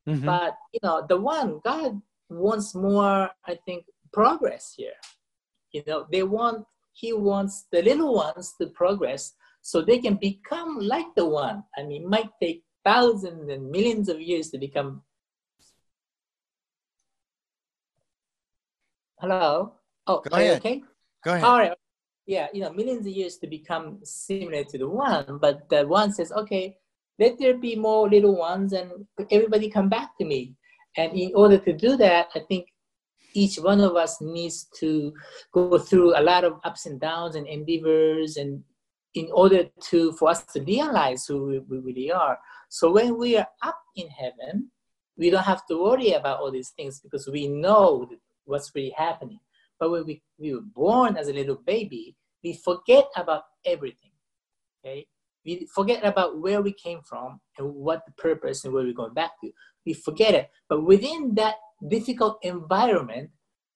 [0.09, 0.27] Mhm.
[0.27, 1.93] but you know the one god
[2.29, 3.81] wants more i think
[4.13, 4.99] progress here
[5.75, 9.23] you know they want he wants the little ones to progress
[9.71, 14.09] so they can become like the one i mean it might take thousands and millions
[14.09, 14.91] of years to become
[19.21, 19.73] hello
[20.09, 20.59] oh Go ahead.
[20.59, 20.83] okay
[21.25, 21.45] Go ahead.
[21.45, 21.77] all right.
[22.33, 26.15] Yeah, you know, millions of years to become similar to the one, but the one
[26.15, 26.79] says, okay,
[27.19, 28.91] let there be more little ones and
[29.31, 30.55] everybody come back to me.
[30.97, 32.69] And in order to do that, I think
[33.35, 35.13] each one of us needs to
[35.53, 38.65] go through a lot of ups and downs and endeavors and
[39.13, 42.39] in order to for us to realize who we, really are.
[42.71, 44.71] So when we are up in heaven,
[45.19, 48.09] we don't have to worry about all these things because we know
[48.47, 49.41] what's really happening.
[49.79, 54.11] But when we, we were born as a little baby, we forget about everything.
[54.85, 55.07] Okay?
[55.45, 59.15] We forget about where we came from and what the purpose and where we're going
[59.15, 59.51] back to.
[59.85, 60.51] We forget it.
[60.69, 61.57] But within that
[61.89, 63.31] difficult environment,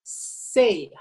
[0.05, 0.93] say,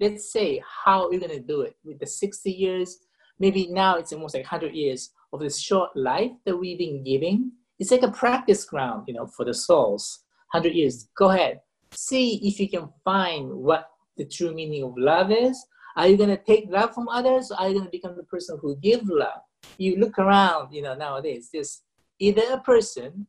[0.00, 2.98] let's say how you're gonna do it with the 60 years,
[3.38, 7.52] maybe now it's almost like 100 years of this short life that we've been giving.
[7.78, 10.24] It's like a practice ground, you know, for the souls.
[10.52, 11.08] 100 years.
[11.16, 11.60] Go ahead.
[11.90, 15.62] See if you can find what the true meaning of love is.
[15.96, 17.50] Are you gonna take love from others?
[17.50, 19.40] Or are you gonna become the person who give love?
[19.78, 21.82] You look around, you know, nowadays, there's
[22.18, 23.26] either a person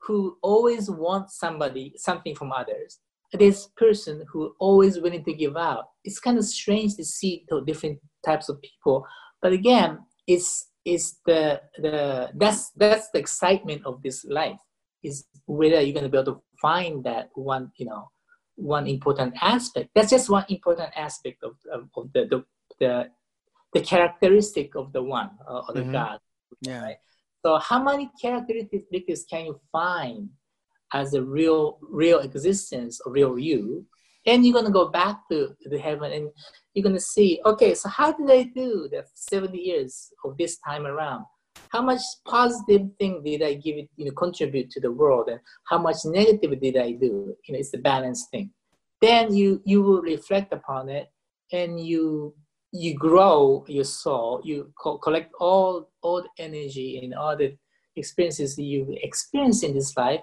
[0.00, 3.00] who always wants somebody something from others.
[3.32, 5.86] This person who always willing to give out.
[6.04, 9.04] It's kind of strange to see different types of people,
[9.42, 14.60] but again, it's it's the the that's that's the excitement of this life
[15.02, 18.08] is whether you're gonna be able to find that one, you know,
[18.56, 19.90] one important aspect.
[19.94, 22.44] That's just one important aspect of, of, of the, the,
[22.80, 23.10] the,
[23.72, 25.92] the characteristic of the one, uh, or the Mhm.
[25.92, 26.18] God.
[26.62, 26.82] Yeah.
[26.82, 26.96] Right?
[27.44, 30.30] So how many characteristics can you find
[30.92, 33.86] as a real, real existence, a real you?
[34.24, 36.30] And you're gonna go back to, to the heaven and
[36.74, 40.86] you're gonna see, okay, so how did I do the 70 years of this time
[40.86, 41.24] around?
[41.70, 45.40] How much positive thing did I give it, you know, contribute to the world, and
[45.68, 47.36] how much negative did I do?
[47.44, 48.50] You know, it's a balanced thing.
[49.00, 51.10] Then you you will reflect upon it,
[51.52, 52.34] and you
[52.72, 54.40] you grow your soul.
[54.44, 57.56] You co- collect all all the energy and all the
[57.96, 60.20] experiences you experience in this life,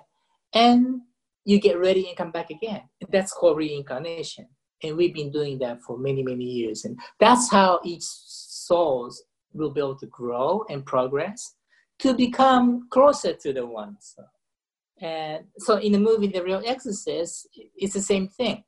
[0.54, 1.02] and
[1.46, 2.84] you get ready and come back again.
[3.10, 4.48] That's called reincarnation.
[4.84, 9.24] and we've been doing that for many many years and that's how each souls
[9.54, 11.56] will be able to grow and progress
[12.00, 13.98] to become closer to the one.
[15.02, 18.64] And so in the movie the real exorcist it's the same thing.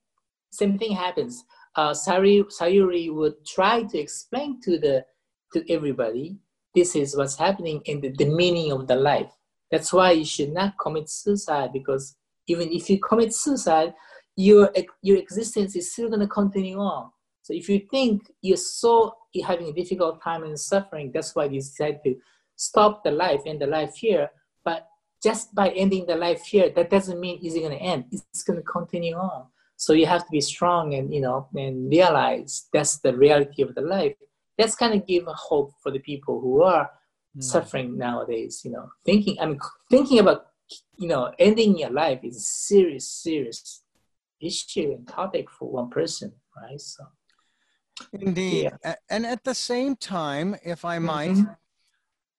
[0.52, 1.44] Same thing happens.
[1.76, 5.06] Uh, Sayuri, Sayuri would try to explain to the
[5.54, 6.38] to everybody
[6.74, 9.32] this is what's happening in the, the meaning of the life.
[9.72, 12.16] That's why you should not commit suicide because
[12.48, 13.94] even if you commit suicide
[14.36, 14.72] your
[15.02, 17.12] your existence is still going to continue on.
[17.46, 21.46] So if you think you're so you're having a difficult time and suffering, that's why
[21.46, 22.16] you decide to
[22.56, 24.32] stop the life, and the life here.
[24.64, 24.88] But
[25.22, 28.06] just by ending the life here, that doesn't mean it's going to end.
[28.12, 29.46] It's going to continue on.
[29.78, 33.76] So you have to be strong and you know and realize that's the reality of
[33.76, 34.16] the life.
[34.58, 36.90] That's kind of give a hope for the people who are
[37.38, 37.44] mm.
[37.44, 38.62] suffering nowadays.
[38.66, 39.60] You know, thinking I mean
[39.92, 40.48] thinking about
[40.98, 43.84] you know ending your life is a serious, serious
[44.42, 46.82] issue and topic for one person, right?
[46.82, 47.04] So,
[48.14, 48.72] indeed.
[48.84, 48.96] Yeah.
[49.10, 51.54] And at the same time, if I might, mm-hmm.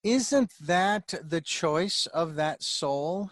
[0.04, 3.30] isn't that the choice of that soul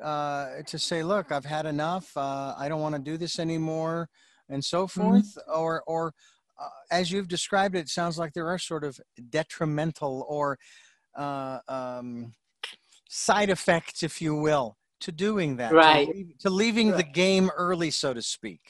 [0.00, 2.16] uh, to say, "Look, I've had enough.
[2.16, 4.08] Uh, I don't want to do this anymore,"
[4.48, 5.00] and so mm-hmm.
[5.00, 5.60] forth, mm-hmm.
[5.60, 6.12] or or
[6.60, 9.00] uh, as you've described it, it, sounds like there are sort of
[9.30, 10.58] detrimental or
[11.16, 12.32] uh, um,
[13.08, 16.06] side effects, if you will, to doing that, right?
[16.06, 16.98] To, to leaving right.
[16.98, 18.60] the game early, so to speak.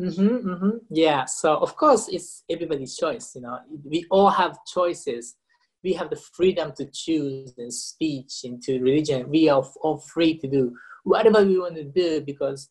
[0.00, 0.70] Mm-hmm, mm-hmm.
[0.90, 1.24] Yeah.
[1.26, 3.32] So of course, it's everybody's choice.
[3.34, 5.36] You know, we all have choices.
[5.84, 9.28] We have the freedom to choose in speech, into religion.
[9.28, 10.74] We are all free to do
[11.04, 12.70] whatever we want to do because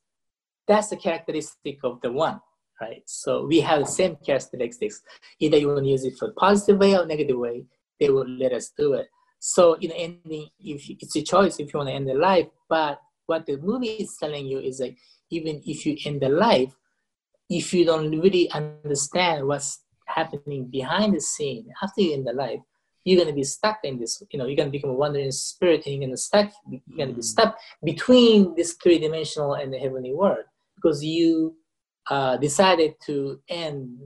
[0.67, 2.41] that's the characteristic of the one,
[2.81, 3.03] right?
[3.05, 5.01] So we have the same characteristics.
[5.39, 7.65] Either you want to use it for positive way or negative way,
[7.99, 9.07] they will let us do it.
[9.39, 12.99] So in ending, if it's a choice if you want to end the life, but
[13.27, 14.97] what the movie is telling you is like
[15.29, 16.73] even if you end the life,
[17.49, 22.59] if you don't really understand what's happening behind the scene after you end the life,
[23.03, 24.23] you're gonna be stuck in this.
[24.31, 26.51] You know, you're gonna become a wandering spirit, and you're gonna stuck.
[26.69, 27.23] You're gonna be mm.
[27.23, 31.57] stuck between this three-dimensional and the heavenly world because you
[32.09, 33.99] uh, decided to end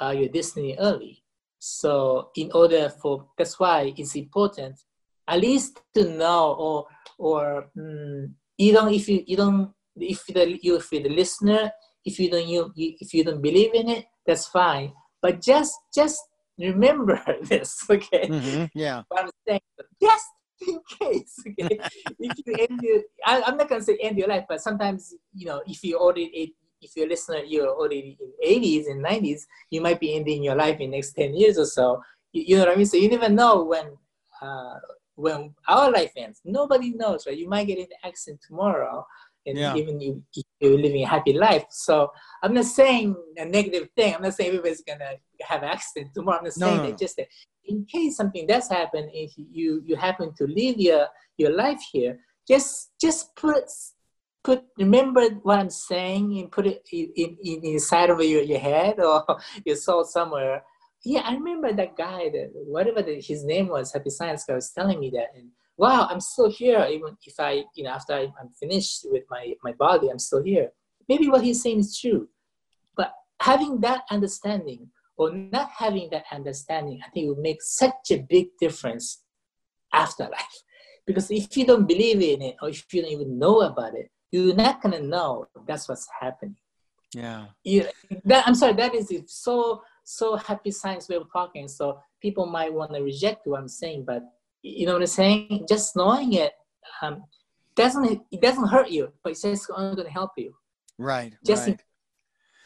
[0.00, 1.22] uh, your destiny early.
[1.58, 4.78] So in order for that's why it's important
[5.26, 6.86] at least to know or
[7.18, 11.70] or um, even if you you don't if the you if the listener
[12.04, 14.92] if you don't you, you if you don't believe in it that's fine
[15.22, 16.20] but just just
[16.58, 19.60] remember this okay mm-hmm, yeah what i'm saying
[20.00, 20.26] just
[20.66, 21.78] in case okay
[22.20, 25.46] if you end your I, i'm not gonna say end your life but sometimes you
[25.46, 29.80] know if you already if you're a listener, you're already in 80s and 90s, you
[29.80, 32.02] might be ending your life in next 10 years or so.
[32.32, 32.86] You, you know what I mean?
[32.86, 33.96] So you never know when
[34.42, 34.78] uh,
[35.16, 36.40] when our life ends.
[36.44, 37.36] Nobody knows, right?
[37.36, 39.06] You might get in an accident tomorrow,
[39.46, 39.74] and yeah.
[39.74, 40.22] even you,
[40.60, 41.64] you're living a happy life.
[41.70, 42.10] So
[42.42, 44.14] I'm not saying a negative thing.
[44.14, 46.38] I'm not saying everybody's gonna have an accident tomorrow.
[46.38, 46.86] I'm not saying no.
[46.86, 47.28] that just that
[47.66, 52.18] in case something does happen, if you you happen to live your your life here,
[52.48, 53.64] just just put
[54.42, 59.00] put remember what I'm saying and put it in, in, inside of your, your head
[59.00, 59.24] or
[59.64, 60.62] your soul somewhere.
[61.02, 64.70] Yeah, I remember that guy that whatever the, his name was, Happy Science guy was
[64.70, 68.22] telling me that and wow, I'm still here even if I you know after I,
[68.40, 70.70] I'm finished with my, my body, I'm still here.
[71.08, 72.28] Maybe what he's saying is true.
[72.96, 78.18] But having that understanding or not having that understanding, I think will make such a
[78.18, 79.22] big difference
[79.92, 80.62] afterlife.
[81.06, 84.10] Because if you don't believe in it or if you don't even know about it,
[84.32, 86.56] you're not gonna know that's what's happening.
[87.12, 87.46] Yeah.
[87.62, 87.86] You,
[88.24, 91.68] that, I'm sorry, that is so so happy science way of talking.
[91.68, 94.22] So people might want to reject what I'm saying, but
[94.64, 95.66] you know what I'm saying?
[95.68, 96.52] Just knowing it
[97.02, 97.22] um,
[97.76, 100.54] doesn't it doesn't hurt you, but it's just only going to help you.
[100.98, 101.34] Right.
[101.44, 101.80] Just right.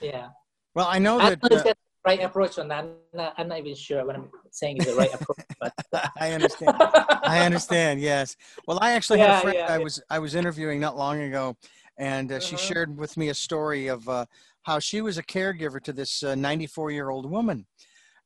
[0.00, 0.28] In, yeah.
[0.74, 1.38] Well, I know that.
[1.42, 1.72] I know
[2.06, 2.84] right approach on that.
[2.84, 5.44] I'm not, I'm not even sure what I'm saying is the right approach.
[5.60, 6.76] But I understand.
[6.78, 8.00] I understand.
[8.00, 8.36] Yes.
[8.66, 9.84] Well, I actually yeah, had a friend yeah, I yeah.
[9.84, 11.56] was I was interviewing not long ago,
[11.96, 12.44] and uh, uh-huh.
[12.46, 14.26] she shared with me a story of uh,
[14.62, 17.66] how she was a caregiver to this 94 uh, year old woman,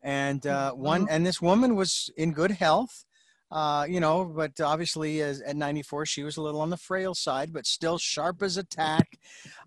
[0.02, 1.14] and uh, one mm-hmm.
[1.14, 3.04] and this woman was in good health.
[3.52, 7.14] Uh, you know, but obviously as, at 94, she was a little on the frail
[7.14, 9.18] side, but still sharp as a tack,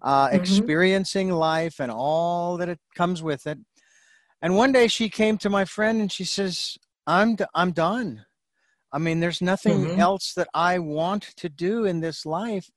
[0.02, 0.36] uh, mm-hmm.
[0.38, 3.60] experiencing life and all that it comes with it.
[4.42, 8.26] And one day she came to my friend and she says, "I'm d- I'm done.
[8.92, 10.00] I mean, there's nothing mm-hmm.
[10.00, 12.70] else that I want to do in this life,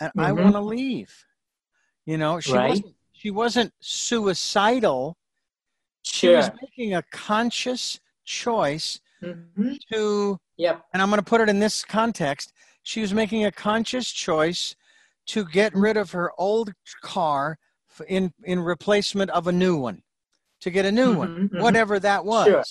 [0.00, 0.20] and mm-hmm.
[0.20, 1.12] I want to leave."
[2.04, 2.70] You know, she right.
[2.70, 5.16] wasn't she wasn't suicidal.
[6.02, 6.36] She sure.
[6.36, 9.72] was making a conscious choice mm-hmm.
[9.92, 10.38] to.
[10.56, 10.84] Yep.
[10.92, 12.52] And I'm going to put it in this context.
[12.82, 14.74] She was making a conscious choice
[15.26, 17.58] to get rid of her old car
[18.08, 20.02] in in replacement of a new one,
[20.60, 21.60] to get a new one, Mhm, mhm.
[21.62, 22.46] whatever that was.
[22.46, 22.64] Sure.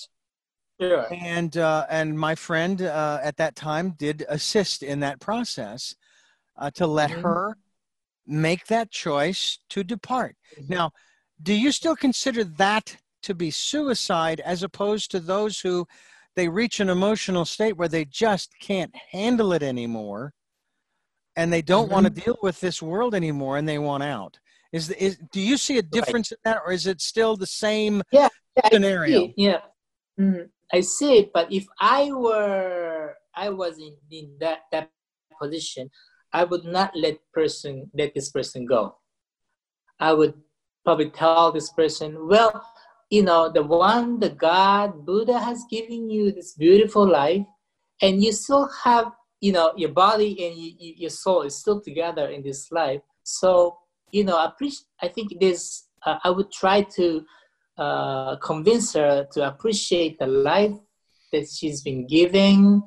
[0.80, 1.06] Sure.
[1.12, 5.94] And uh, and my friend uh, at that time did assist in that process
[6.56, 7.22] uh, to let Mhm.
[7.22, 7.56] her
[8.26, 10.36] make that choice to depart.
[10.68, 10.92] Now,
[11.42, 15.86] do you still consider that to be suicide as opposed to those who
[16.36, 20.32] they reach an emotional state where they just can't handle it anymore
[21.36, 22.24] and they don't want to Mm-hmm.
[22.24, 24.38] deal with this world anymore and they want out?
[24.72, 28.02] Is, is do you see a difference in that or is it still the same
[28.10, 28.28] Yeah,
[28.64, 29.20] I scenario?
[29.20, 29.60] see it, Yeah,
[30.18, 30.50] Mhm.
[30.72, 31.32] I see it.
[31.32, 34.90] But if I were, I was in, in that that
[35.40, 35.90] position,
[36.32, 38.96] I would not let person let this person go.
[40.00, 40.34] I would
[40.84, 42.64] probably tell this person, well,
[43.12, 47.44] you know, the one, the God, Buddha has given you this beautiful life,
[48.00, 51.78] and you still have, you know, your body and y- y- your soul is still
[51.78, 53.02] together in this life.
[53.22, 53.76] So,
[54.12, 54.86] you know, I appreciate.
[55.02, 55.88] I think this.
[56.06, 57.22] Uh, I would try to
[57.76, 60.72] uh, convince her to appreciate the life
[61.32, 62.82] that she's been given,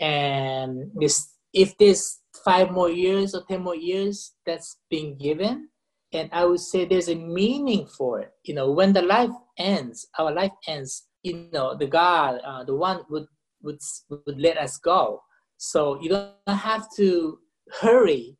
[0.00, 5.68] and this, if this five more years or ten more years that's been given,
[6.12, 8.32] and I would say there's a meaning for it.
[8.44, 11.08] You know, when the life ends, our life ends.
[11.22, 13.26] You know, the God, uh, the one would
[13.62, 13.78] would
[14.10, 15.22] would let us go.
[15.56, 17.38] So you don't have to
[17.80, 18.36] hurry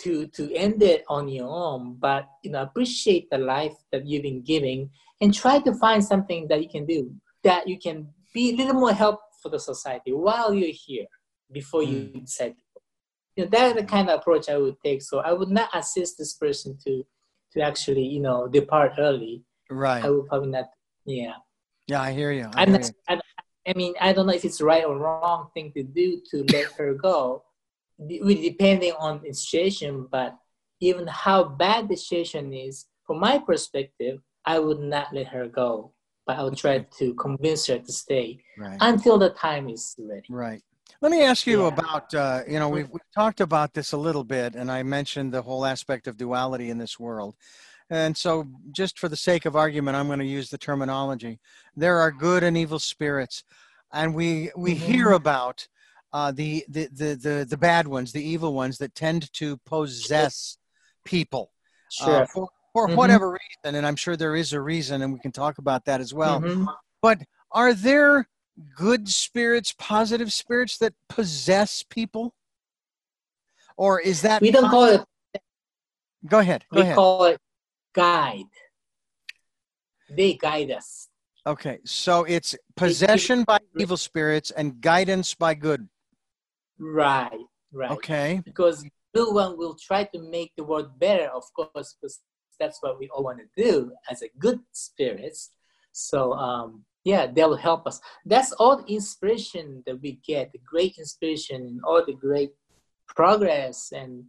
[0.00, 4.22] to to end it on your own, but you know, appreciate the life that you've
[4.22, 4.90] been giving
[5.20, 7.10] and try to find something that you can do
[7.42, 11.06] that you can be a little more help for the society while you're here
[11.52, 12.65] before you decide to go.
[13.36, 15.02] You know, that's the kind of approach I would take.
[15.02, 17.04] So I would not assist this person to
[17.52, 19.44] to actually, you know, depart early.
[19.70, 20.04] Right.
[20.04, 20.66] I would probably not
[21.04, 21.34] yeah.
[21.86, 22.50] Yeah, I hear you.
[22.54, 22.94] I I'm hear not, you.
[23.08, 23.20] I,
[23.70, 26.72] I mean, I don't know if it's right or wrong thing to do to let
[26.72, 27.44] her go,
[28.08, 28.20] de-
[28.50, 30.06] depending on the situation.
[30.10, 30.36] But
[30.80, 35.92] even how bad the situation is, from my perspective, I would not let her go.
[36.26, 37.04] But I would try mm-hmm.
[37.04, 38.78] to convince her to stay Right.
[38.80, 40.26] until the time is ready.
[40.28, 40.62] Right.
[41.02, 41.68] Let me ask you Yeah.
[41.68, 45.32] about, uh, you know, we've, we've talked about this a little bit, and I mentioned
[45.32, 47.36] the whole aspect of duality in this world.
[47.90, 51.38] And so, just for the sake of argument, I'm going to use the terminology.
[51.76, 53.44] There are good and evil spirits,
[53.92, 54.78] and we we Mhm.
[54.78, 55.68] hear about
[56.12, 60.58] uh, the, the the the the bad ones, the evil ones that tend to possess
[61.04, 61.52] people
[62.00, 62.26] uh, Sure.
[62.26, 62.96] for for Mhm.
[62.96, 63.76] whatever reason.
[63.76, 66.40] And I'm sure there is a reason, and we can talk about that as well.
[66.40, 66.66] Mhm.
[67.02, 67.22] But
[67.52, 68.28] are there
[68.76, 72.34] good spirits, positive spirits that possess people?
[73.76, 75.02] Or is that We don't call it.
[76.26, 76.64] Go ahead.
[76.72, 76.96] Go We ahead.
[76.96, 77.40] call it
[77.94, 78.44] guide.
[80.08, 81.08] They guide us.
[81.46, 81.78] okay.
[81.84, 85.88] So it's possession by evil spirits and guidance by good.
[86.78, 87.30] Right.
[87.72, 87.90] Right.
[87.90, 88.40] Okay.
[88.44, 92.20] because blue one will try to make the world better of course because
[92.60, 95.50] that's what we all want to do as a good spirits
[95.92, 98.00] so um yeah they'll help us
[98.32, 102.52] that's all the inspiration that we get the great inspiration and all the great
[103.06, 104.24] progress and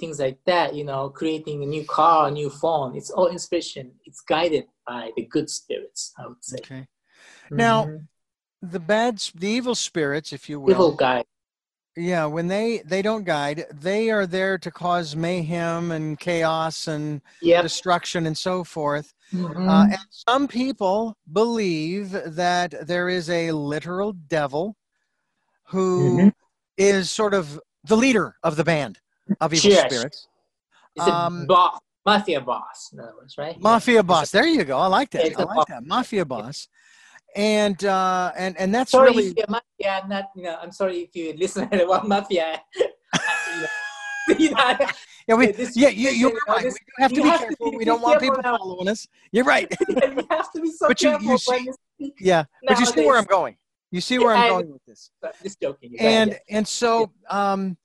[0.00, 3.90] things like that you know creating a new car a new phone it's all inspiration
[4.06, 6.86] it's guided by the good spirits i would say Okay.
[7.50, 8.06] Now, Mhm.
[8.60, 10.72] The bad, the evil spirits, if you will.
[10.72, 11.26] evil guide
[11.98, 17.20] Yeah, when they they don't guide, they are there to cause mayhem and chaos and
[17.42, 19.12] yep destruction and so forth.
[19.32, 19.68] Mhm.
[19.68, 24.76] Uh, and some people believe that there is a literal devil
[25.64, 26.32] who
[26.76, 27.10] is Mhm.
[27.10, 29.00] sort of the leader of the band
[29.40, 29.92] of evil Yes.
[29.92, 30.28] spirits.
[30.94, 34.30] it's a um, boss mafia boss in other words right Mafia boss.
[34.30, 34.78] There you go.
[34.78, 35.26] I like that.
[35.26, 35.64] It's I like boss.
[35.68, 35.84] that.
[35.84, 36.68] Mafia boss.
[37.36, 40.72] And uh, and and that's sorry really if you're mafia, I'm not, you know, I'm
[40.72, 42.60] sorry if you listen to one mafia.
[44.38, 44.76] you know,
[45.26, 46.58] yeah we this- yeah you you're you right.
[46.58, 47.70] We this- do have to be have to careful.
[47.70, 48.56] be- we don't want people now.
[48.58, 49.06] following us.
[49.32, 49.72] You're right.
[49.88, 52.14] you have to be so But you- you careful see- when you speak.
[52.20, 53.56] Yeah, but you see where I'm going.
[53.90, 55.10] You see where I'm I- going with this.
[55.42, 55.98] Just joking.
[56.00, 56.56] And yeah.
[56.56, 57.76] and so um,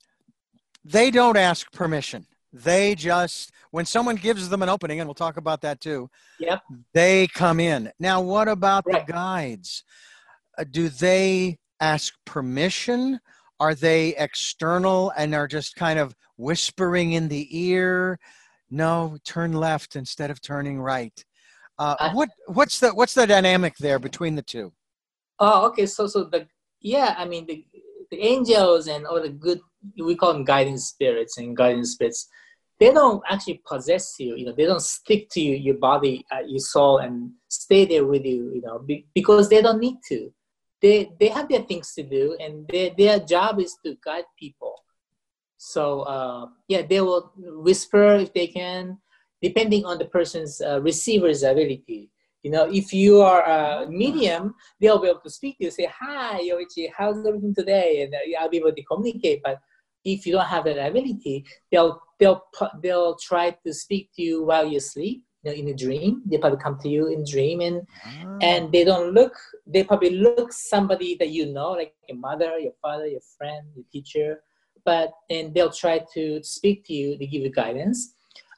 [0.84, 2.26] they don't ask permission.
[2.54, 6.10] They just when someone gives them an opening, and we'll talk about that too.
[6.40, 6.62] Yep.
[6.94, 7.92] They come in.
[8.00, 9.06] Now, what about Right.
[9.06, 9.84] the guides?
[10.58, 13.20] Uh, do they ask permission?
[13.60, 18.20] Are they external and are just kind of whispering in the ear?
[18.70, 21.26] No, turn left instead of turning right.
[21.80, 24.72] Uh, I- what what's the what's the dynamic there between the two?
[25.40, 25.88] Oh, okay.
[25.88, 26.48] So, so the
[26.82, 27.66] yeah, I mean the
[28.12, 29.60] the angels and all the good
[29.98, 32.30] we call them guiding spirits and guiding spirits.
[32.80, 34.36] They don't actually possess you.
[34.36, 38.06] You know, they don't stick to you, your body, uh, your soul, and stay there
[38.06, 38.52] with you.
[38.56, 40.34] You know, be, because they don't need to.
[40.82, 44.76] They they have their things to do, and their their job is to guide people.
[45.58, 48.98] So uh, yeah, they will whisper if they can.
[49.44, 52.10] depending on the person's uh, receiver's ability.
[52.44, 55.88] You know, if you are a medium, they'll be able to speak to you, say,
[56.00, 59.42] "Hi, Yoichi, how's everything today?" And uh, I'll be able to communicate.
[59.44, 59.60] But
[60.04, 62.42] if you don't have that ability, they'll they'll
[62.82, 65.24] they'll try to speak to you while you sleep.
[65.44, 67.82] You know, in a dream, they probably come to you in dream, and
[68.42, 69.34] and they don't look.
[69.68, 73.86] They probably look somebody that you know, like your mother, your father, your friend, your
[73.92, 74.42] teacher.
[74.86, 78.16] But and they'll try to speak to you to give you guidance.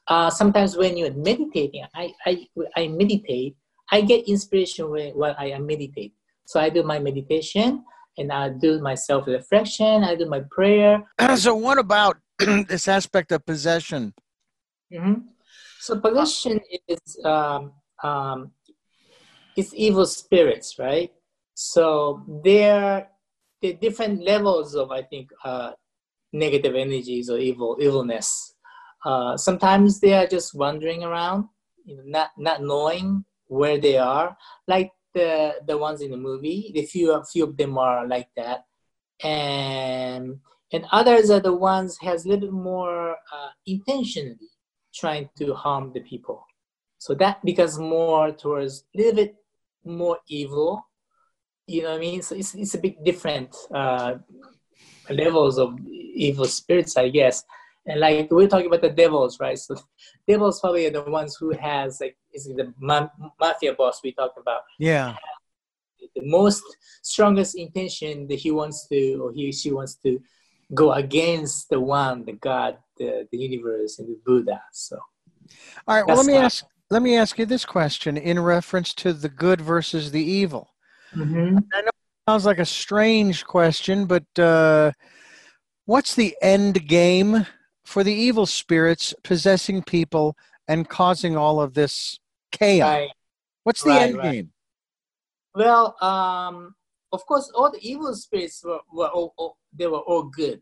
[0.08, 3.56] Uh, sometimes when you're meditating, I, I I meditate.
[3.92, 6.14] I get inspiration when, while I meditate.
[6.46, 7.84] So I do my meditation
[8.18, 10.04] and I do my self reflection.
[10.04, 11.04] I do my prayer.
[11.36, 12.18] so what about
[12.68, 14.14] this aspect of possession?
[14.92, 15.14] hmm
[15.80, 17.74] So possession is um,
[18.04, 18.52] um,
[19.56, 21.12] it's evil spirits, right?
[21.54, 23.08] So there are
[23.62, 25.72] the different levels of I think uh,
[26.34, 28.54] negative energies or evil evilness.
[29.06, 31.48] Uh, sometimes they are just wandering around,
[31.86, 34.36] you know, not not knowing where they are,
[34.68, 36.72] like the the ones in the movie.
[36.74, 38.66] The few a few of them are like that,
[39.24, 40.40] and
[40.74, 44.50] and others are the ones has a little bit more uh, intentionally
[44.94, 46.46] trying to harm the people.
[46.98, 49.36] So that becomes more towards a little bit
[49.84, 50.88] more evil.
[51.68, 52.22] You know what I mean?
[52.22, 54.16] So it's, it's a bit different uh,
[55.10, 57.44] levels of evil spirits, I guess.
[57.88, 59.58] And like we're talking about the devils, right?
[59.58, 59.76] So
[60.28, 63.10] devils probably are the ones who has like is the ma-
[63.40, 64.62] mafia boss we talked about.
[64.80, 65.16] Yeah.
[66.16, 66.64] The most
[67.04, 70.20] strongest intention that he wants to or he she wants to
[70.74, 74.62] go against the one, the God, the, the universe, and the Buddha.
[74.72, 74.98] So
[75.88, 76.06] All right.
[76.06, 76.66] Well, let me not- ask.
[76.92, 80.70] Let me ask you this question in reference to the good versus the evil.
[81.12, 81.92] I know it
[82.30, 84.92] sounds like a strange question, but uh,
[85.86, 87.48] what's the end game
[87.86, 90.38] for the evil spirits possessing people
[90.68, 92.20] and causing all of this
[92.52, 92.88] chaos?
[92.88, 93.10] Right.
[93.64, 94.32] What's the Right, end right.
[94.32, 94.52] game?
[95.56, 96.76] Well, um,
[97.16, 100.60] of course, all the evil spirits were, were all, all they were all good,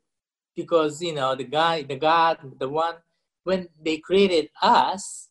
[0.56, 2.96] because you know the guy, the God, the one
[3.44, 5.30] when they created us,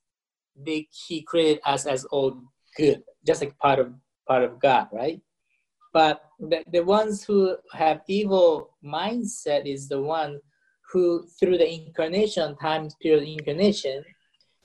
[0.66, 2.30] they he created us as all
[2.76, 3.88] good, just like part of
[4.28, 5.20] part of God, right?
[5.92, 10.40] But the, the ones who have evil mindset is the one
[10.90, 14.02] who, through the incarnation, time period incarnation,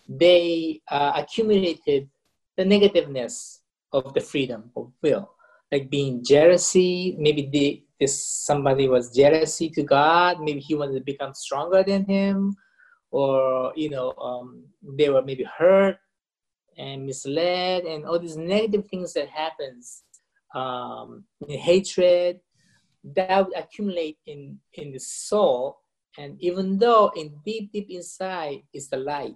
[0.07, 2.09] they uh, accumulated
[2.57, 3.59] the negativeness
[3.91, 5.29] of the freedom of will,
[5.71, 7.15] like being jealousy.
[7.19, 10.41] Maybe this somebody was jealousy to God.
[10.41, 12.55] Maybe he wanted to become stronger than him,
[13.11, 14.65] or you know, um,
[14.97, 15.97] they were maybe hurt
[16.77, 20.03] and misled, and all these negative things that happens,
[20.53, 22.39] um, hatred
[23.15, 25.77] that would accumulate in in the soul.
[26.17, 29.35] And even though in deep, deep inside is the light,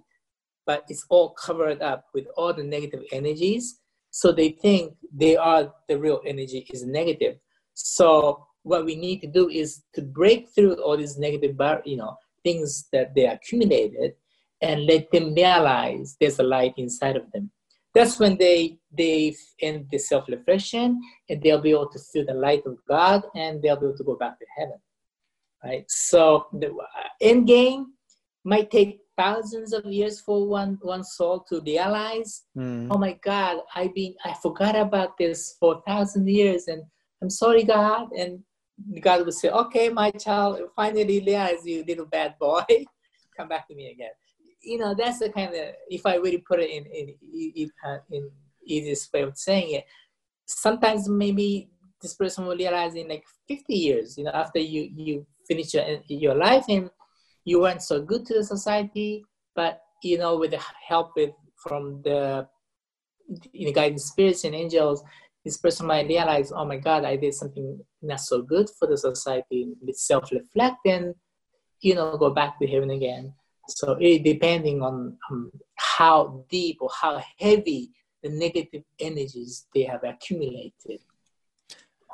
[0.66, 3.78] but it's all covered up with all the negative energies.
[4.12, 7.36] So they think they are the real energy is negative.
[7.74, 11.96] So what we need to do is to break through all these negative, bar, you
[11.96, 14.12] know, things that they accumulated,
[14.60, 17.50] and let them realize there's a light inside of them.
[17.94, 21.00] That's when they they end the self reflection,
[21.30, 24.04] and they'll be able to feel the light of God, and they'll be able to
[24.04, 24.78] go back to heaven.
[25.64, 25.84] Right.
[25.88, 27.94] So the uh, end game
[28.44, 32.88] might take thousands of years for one one soul to realize Hmm.
[32.90, 36.82] oh my god i've been i forgot about this for a thousand years and
[37.20, 38.08] i'm sorry god.
[38.18, 38.40] And
[39.00, 42.62] god will say okay my child finally realize you little bad boy.
[43.36, 44.10] Come back to me again.
[44.62, 47.14] You know that's the kind of if i really put it in in
[47.56, 48.30] in, uh, in
[48.66, 49.84] easiest way of saying it
[50.46, 51.68] sometimes maybe
[52.00, 55.84] this person will realize in like 50 years you know after you you finish your
[56.08, 56.90] your life and
[57.44, 59.24] you weren't so good to the society,
[59.54, 62.46] but you know, with the help with from the
[63.52, 65.02] you know, guiding spirits and angels,
[65.44, 68.96] this person might realize, oh my God, I did something not so good for the
[68.96, 69.72] society.
[69.80, 71.14] With self-reflect and
[71.80, 73.34] you know, go back to heaven again.
[73.68, 77.90] So it depending on um, how deep or how heavy
[78.22, 81.00] the negative energies they have accumulated.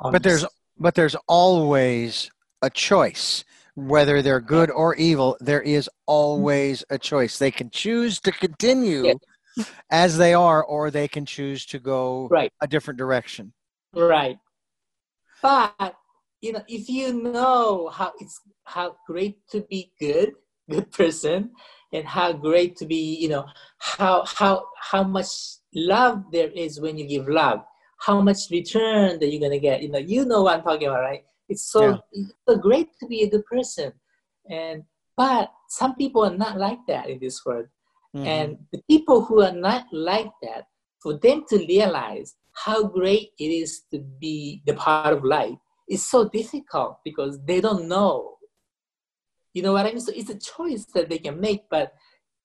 [0.01, 0.45] But there's
[0.77, 3.43] but there's always a choice
[3.75, 6.03] whether they're good or evil there is mm-hmm.
[6.07, 9.13] always a choice they can choose to continue
[9.91, 12.51] as they are or they can choose to go right.
[12.61, 13.53] a different direction
[13.93, 14.37] Right.
[15.41, 15.95] But
[16.41, 20.33] you know, if you know how it's how great to be good,
[20.69, 21.51] good person,
[21.91, 23.45] and how great to be, you know,
[23.79, 25.27] how how how much
[25.73, 27.61] love there is when you give love,
[27.99, 29.81] how much return that you're gonna get.
[29.81, 31.23] You know, you know what I'm talking about, right?
[31.49, 31.97] It's so Yeah.
[32.11, 33.91] it's so great to be a good person,
[34.49, 34.83] and
[35.17, 37.67] but some people are not like that in this world,
[38.15, 38.27] Mhm.
[38.27, 40.67] And the people who are not like that,
[41.01, 46.05] for them to realize how great it is to be the part of life is
[46.07, 48.37] so difficult because they don't know.
[49.53, 50.01] You know what I mean?
[50.01, 51.93] So it's a choice that they can make, but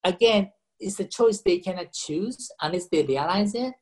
[0.04, 3.74] again, it's a choice they cannot choose unless they realize it.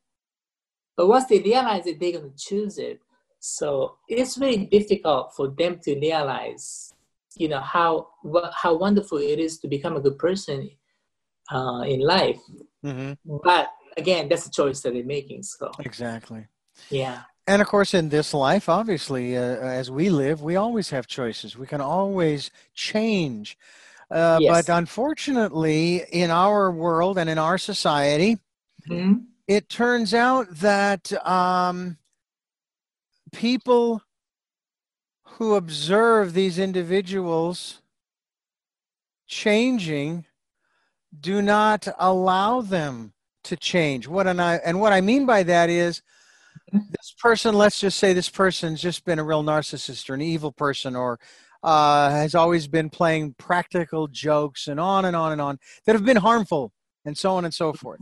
[0.96, 3.00] But once they realize it, they're going to choose it.
[3.44, 6.94] So it's very difficult for them to realize,
[7.36, 8.08] you know, how
[8.54, 10.70] how wonderful it is to become a good person
[11.50, 12.40] uh, in life.
[12.84, 13.18] Mhm.
[13.24, 13.66] But
[13.96, 15.42] again, that's a choice that they're making.
[15.42, 16.46] So Exactly.
[16.90, 19.42] yeah, And of course, in this life, obviously, uh,
[19.80, 21.56] as we live, we always have choices.
[21.58, 23.58] We can always change.
[24.08, 24.66] Uh, Yes.
[24.66, 28.38] But unfortunately, in our world and in our society,
[28.88, 29.26] Mhm.
[29.48, 31.98] it turns out that um,
[33.32, 34.02] people
[35.24, 37.80] who observe these individuals
[39.26, 40.26] changing
[41.18, 43.12] do not allow them
[43.44, 44.06] to change.
[44.06, 46.02] What and I and what I mean by that is
[46.72, 50.52] this person, let's just say this person's just been a real narcissist or an evil
[50.52, 51.18] person or
[51.62, 56.04] uh, has always been playing practical jokes and on and on and on that have
[56.04, 56.72] been harmful
[57.04, 58.00] and so on and so forth.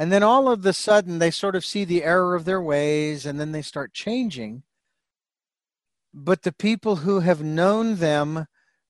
[0.00, 3.26] And then all of the sudden they sort of see the error of their ways
[3.26, 4.62] and then they start changing.
[6.14, 8.46] But the people who have known them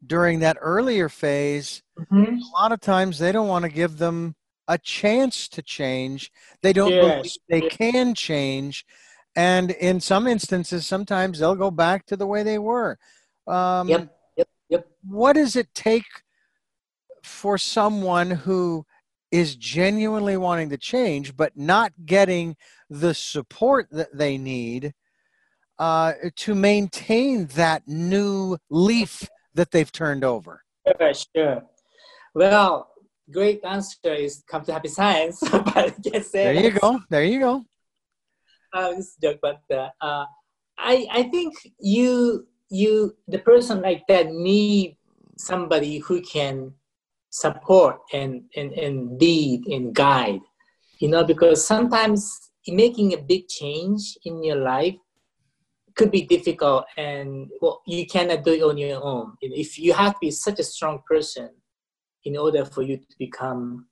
[0.07, 2.41] during that earlier phase, Mhm.
[2.41, 4.37] a lot of times they don't want to give them
[4.69, 6.31] a chance to change.
[6.63, 7.01] They don't Yes.
[7.01, 8.87] believe they can change.
[9.35, 13.01] And in some instances, sometimes they'll go back to the way they were.
[13.49, 14.17] Um, Yep.
[14.37, 14.49] Yep.
[14.69, 14.89] Yep.
[15.09, 16.07] What does it take
[17.25, 18.87] for someone who
[19.31, 22.57] is genuinely wanting to change, but not getting
[22.89, 24.93] the support that they need
[25.79, 30.63] uh, to maintain that new leaf that they've turned over?
[30.87, 31.63] Sure, sure.
[32.35, 32.91] Well,
[33.31, 35.41] great answer is come to happy science.
[35.51, 37.01] but I guess There you go.
[37.09, 37.65] There you go.
[38.73, 39.89] uh, this joke, but uh,
[40.79, 44.97] I I think you you the person like that need
[45.37, 46.73] somebody who can
[47.31, 50.41] support and and and lead and guide,
[50.99, 54.95] you know, because sometimes making a big change in your life
[55.97, 59.33] could be difficult and well you cannot do it on your own.
[59.41, 61.51] If you have to be such a strong person
[62.25, 63.87] in order for you to become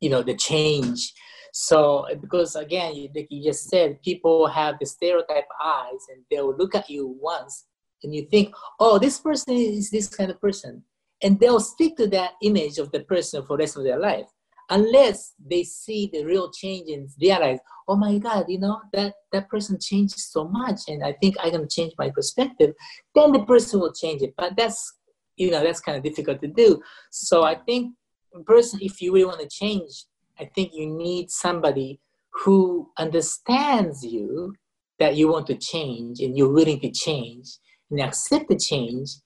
[0.00, 1.12] you know the change.
[1.52, 6.74] So because again like you just said people have the stereotype eyes and they'll look
[6.74, 7.66] at you once
[8.02, 10.82] and you think oh this person is this kind of person
[11.22, 14.26] and they'll stick to that image of the person for the rest of their life
[14.70, 17.58] unless they see the real change and realize
[17.88, 21.52] oh my god you know that that person changed so much and i think going
[21.60, 22.72] to change my perspective
[23.14, 24.34] then the person will change it.
[24.36, 24.94] But that's
[25.36, 26.80] you know that's kind of difficult to do.
[27.10, 27.94] So i think
[28.46, 30.06] person if you really want to change
[30.40, 32.00] i think you need somebody
[32.30, 34.54] who understands you
[34.98, 37.58] that you want to change and you're willing to change
[37.90, 39.16] and accept the change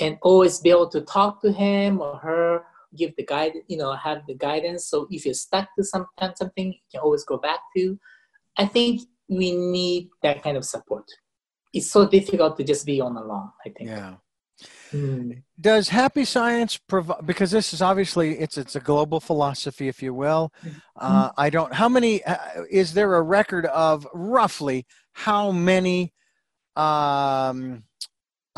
[0.00, 2.64] and always be able to talk to him or her
[2.96, 6.72] give the guide you know have the guidance so if you're stuck to some something
[6.72, 7.98] you can always go back to
[8.56, 11.04] i think we need that kind of support
[11.74, 14.14] it's so difficult to just be on alone i think Yeah.
[14.92, 15.42] Mm.
[15.60, 20.12] Does happy science provide because this is obviously it's it's a global philosophy, if you
[20.12, 20.52] will.
[20.96, 21.72] Uh, I don't.
[21.72, 26.12] How many uh, is there a record of roughly how many?
[26.74, 27.84] Um,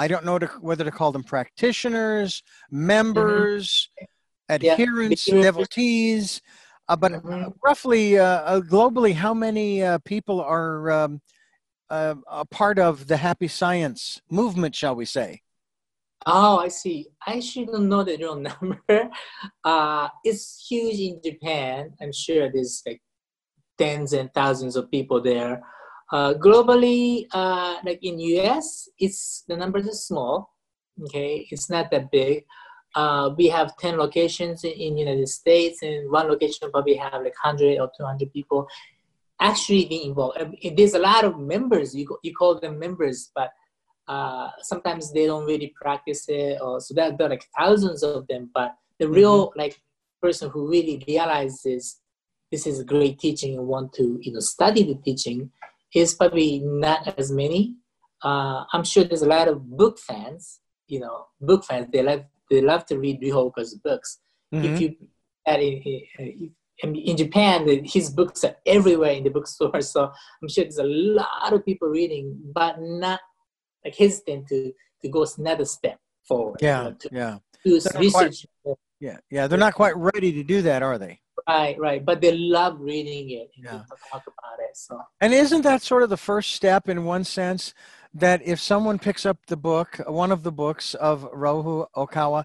[0.00, 3.90] I don't know to, whether to call them practitioners, members,
[4.48, 5.44] adherents, Adherents.
[5.46, 6.40] devotees,
[6.88, 7.52] uh, but Mhm.
[7.62, 11.20] roughly uh, uh, globally, how many uh, people are um,
[11.90, 15.42] uh, a part of the happy science movement, shall we say?
[16.24, 17.08] Oh, I see.
[17.26, 19.10] I don't know the real number.
[19.62, 21.92] Uh, it's huge in Japan.
[22.00, 23.02] I'm sure there's like
[23.76, 25.62] tens and thousands of people there.
[26.12, 30.50] Uh, globally, uh, like in US, it's the numbers are small.
[31.04, 32.44] Okay, it's not that big.
[32.94, 37.36] Uh, we have 10 locations in, in United States, and one location probably have like
[37.42, 38.66] 100 or 200 people
[39.40, 40.38] actually being involved.
[40.76, 41.94] There's a lot of members.
[41.94, 43.50] You, you call them members, but
[44.10, 48.26] uh, sometimes they don't really practice it or so that there are like thousands of
[48.26, 49.80] them but the real like
[50.20, 52.00] person who really realizes
[52.50, 55.48] this is great teaching and want to you know study the teaching
[55.94, 57.74] is probably not as many
[58.24, 62.22] uh, i'm sure there's a lot of book fans you know book fans they love
[62.50, 64.18] they love to read Ryuho Okawa's books
[64.52, 64.64] Mhm.
[64.74, 64.96] if you
[65.46, 65.74] at in,
[66.18, 66.50] in,
[66.82, 69.80] in- in Japan, his books are everywhere in the bookstore.
[69.92, 70.10] So
[70.42, 73.20] I'm sure there's a lot of people reading, but not
[73.84, 74.72] like hesitant to
[75.02, 76.58] to go another step forward.
[76.62, 77.38] you yeah, know, to yeah.
[77.62, 78.46] quite- research.
[78.64, 78.76] more.
[78.98, 81.20] Yeah, yeah, they're not quite ready to do that, are they?
[81.50, 82.04] Right, right.
[82.04, 83.82] But they love reading it and Yeah.
[84.10, 84.76] talk about it.
[84.76, 87.74] So And isn't that sort of the first step in one sense?
[88.14, 92.44] That if someone picks up the book, one of the books of Ryuho Okawa,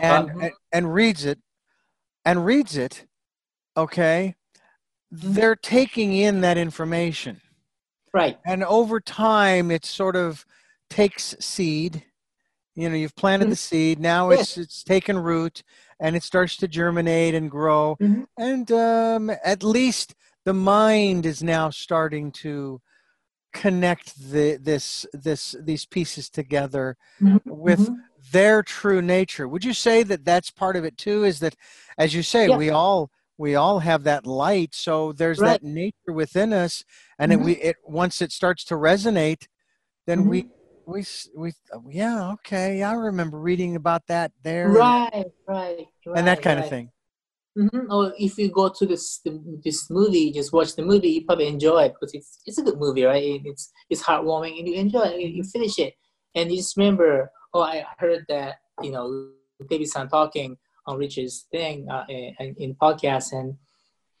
[0.00, 1.38] and, and and reads it,
[2.24, 3.06] and reads it,
[3.76, 4.34] okay,
[5.12, 5.32] Mm-hmm.
[5.32, 7.40] they're taking in that information,
[8.14, 8.38] right.
[8.46, 10.46] and over time, it sort of
[10.88, 12.04] takes seed.
[12.76, 13.98] You know, you've planted the seed.
[13.98, 14.40] Now Yes.
[14.40, 15.64] it's it's taken root,
[16.00, 17.96] and it starts to germinate and grow.
[18.00, 18.26] Mhm.
[18.38, 22.80] And um, at least the mind is now starting to
[23.52, 27.96] connect the this this these pieces together Mhm, with mhm.
[28.32, 29.48] their true nature.
[29.48, 31.24] Would you say that that's part of it too?
[31.24, 31.56] Is that,
[31.98, 35.60] as you say, we all we all have that light, so there's Right.
[35.60, 36.84] that nature within us,
[37.18, 37.44] and it, Mhm.
[37.44, 39.46] we it once it starts to resonate,
[40.06, 40.28] then Mm-hmm.
[40.30, 40.44] we
[41.00, 41.52] s- we
[41.90, 46.18] yeah okay I remember reading about that there and- Right, right, right.
[46.18, 46.90] and that kind of thing.
[47.58, 47.90] Mm-hmm.
[47.92, 49.20] Or if you go to this
[49.64, 52.78] this movie, just watch the movie, you probably enjoy it because it's it's a good
[52.78, 53.22] movie, right?
[53.22, 55.20] It, it's it's heartwarming and you enjoy it.
[55.20, 55.94] You, you finish it
[56.36, 59.30] and you just remember, oh, I heard that you know
[59.68, 60.56] David San talking
[60.86, 63.56] on Richard's thing uh, in, in podcast, and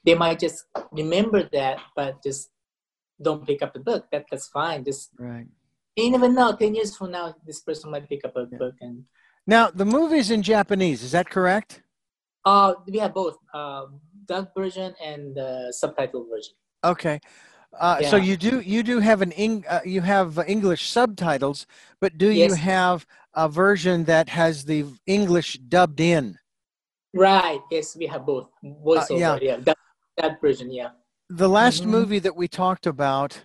[0.04, 2.50] they might just remember that, but just
[3.22, 4.06] don't pick up the book.
[4.10, 4.84] That that's fine.
[4.84, 5.46] Just Right.
[6.04, 6.54] You never know.
[6.56, 8.58] Ten years from now, this person might pick up a Yeah.
[8.58, 9.04] book and.
[9.46, 11.02] Now the movie's in Japanese.
[11.02, 11.82] Is that correct?
[12.44, 16.54] Uh, we have both um, dub version and the subtitle version.
[16.84, 17.20] Okay.
[17.78, 21.66] Uh, So you do you do have an Eng, uh, you have uh, English subtitles,
[22.00, 26.38] but do you have a version that has the English dubbed in?
[27.14, 27.60] Right.
[27.70, 29.36] Yes, we have both voiceover.
[29.36, 29.38] Uh, yeah.
[29.42, 29.56] yeah.
[29.58, 29.78] that,
[30.16, 30.72] that version.
[30.72, 30.90] Yeah.
[31.28, 31.86] The last Mhm.
[31.96, 33.42] movie that we talked about,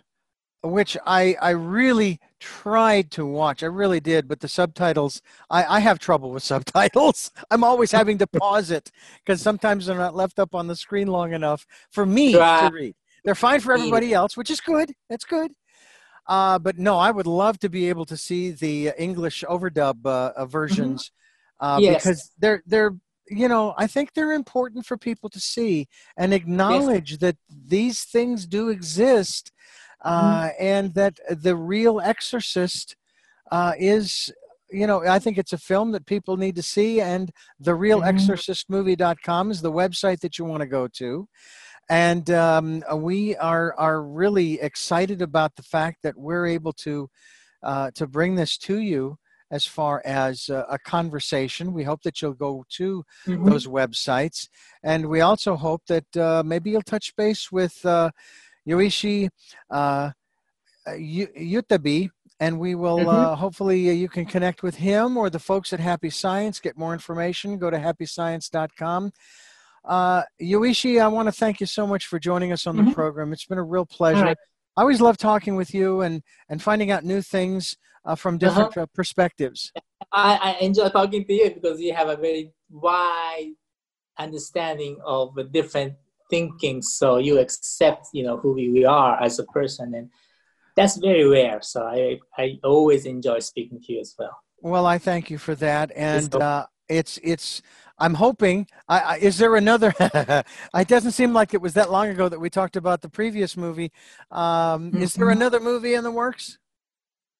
[0.66, 5.80] which I I really tried to watch, I really did, but the subtitles I, I
[5.80, 7.32] have trouble with subtitles.
[7.52, 8.92] I'm always having to pause it
[9.24, 12.34] because sometimes they're not left up on the screen long enough for me
[12.70, 12.96] to read.
[13.24, 14.94] They're fine for everybody else, which is good.
[15.10, 15.52] That's good.
[16.28, 20.32] Uh, but no, I would love to be able to see the English overdub uh,
[20.36, 21.12] uh, versions
[21.60, 22.04] uh, Yes.
[22.04, 22.96] because they're they're
[23.28, 25.88] you know I think they're important for people to see
[26.18, 29.52] and acknowledge that these things do exist
[30.06, 32.96] uh, and that the real Exorcist
[33.52, 34.32] uh, is
[34.72, 38.02] you know I think it's a film that people need to see and the real
[38.02, 41.28] exorcistmovie.com is the website that you want to go to
[41.90, 47.10] and um, we are are really excited about the fact that we're able to
[47.64, 49.18] uh, to bring this to you
[49.52, 51.74] as far as uh, a conversation.
[51.74, 53.46] We hope that you'll go to Mhm.
[53.46, 54.48] those websites,
[54.84, 57.86] and we also hope that uh, maybe you'll touch base with
[58.68, 59.30] Yoichi
[59.70, 60.12] uh,
[60.98, 62.10] Yu- Utabe.
[62.42, 63.08] And we will Mhm.
[63.08, 66.60] uh, hopefully uh, you can connect with him or the folks at Happy Science.
[66.60, 67.58] Get more information.
[67.58, 69.14] Go to happyscience.com.
[69.86, 72.94] Uh, Yoichi, I want to thank you so much for joining us on the Mhm.
[72.94, 73.32] program.
[73.32, 74.22] It's been a real pleasure.
[74.24, 74.38] Right.
[74.76, 78.76] I always love talking with you and, and finding out new things uh, from different
[78.78, 79.72] uh, perspectives.
[80.12, 83.54] I, I enjoy talking to you because you have a very wide
[84.20, 85.94] understanding of the different
[86.30, 86.82] thinking.
[86.82, 90.10] So you accept, you know, who we, we are as a person, and
[90.76, 91.60] that's very rare.
[91.62, 94.36] So I I always enjoy speaking to you as well.
[94.62, 97.62] Well, I thank you for that, and uh, it's it's.
[97.98, 98.68] I'm hoping.
[98.90, 99.94] I, I, is there another?
[100.00, 103.56] it doesn't seem like it was that long ago that we talked about the previous
[103.56, 103.92] movie.
[104.32, 105.32] Um, Is there Mhm.
[105.32, 106.58] another movie in the works?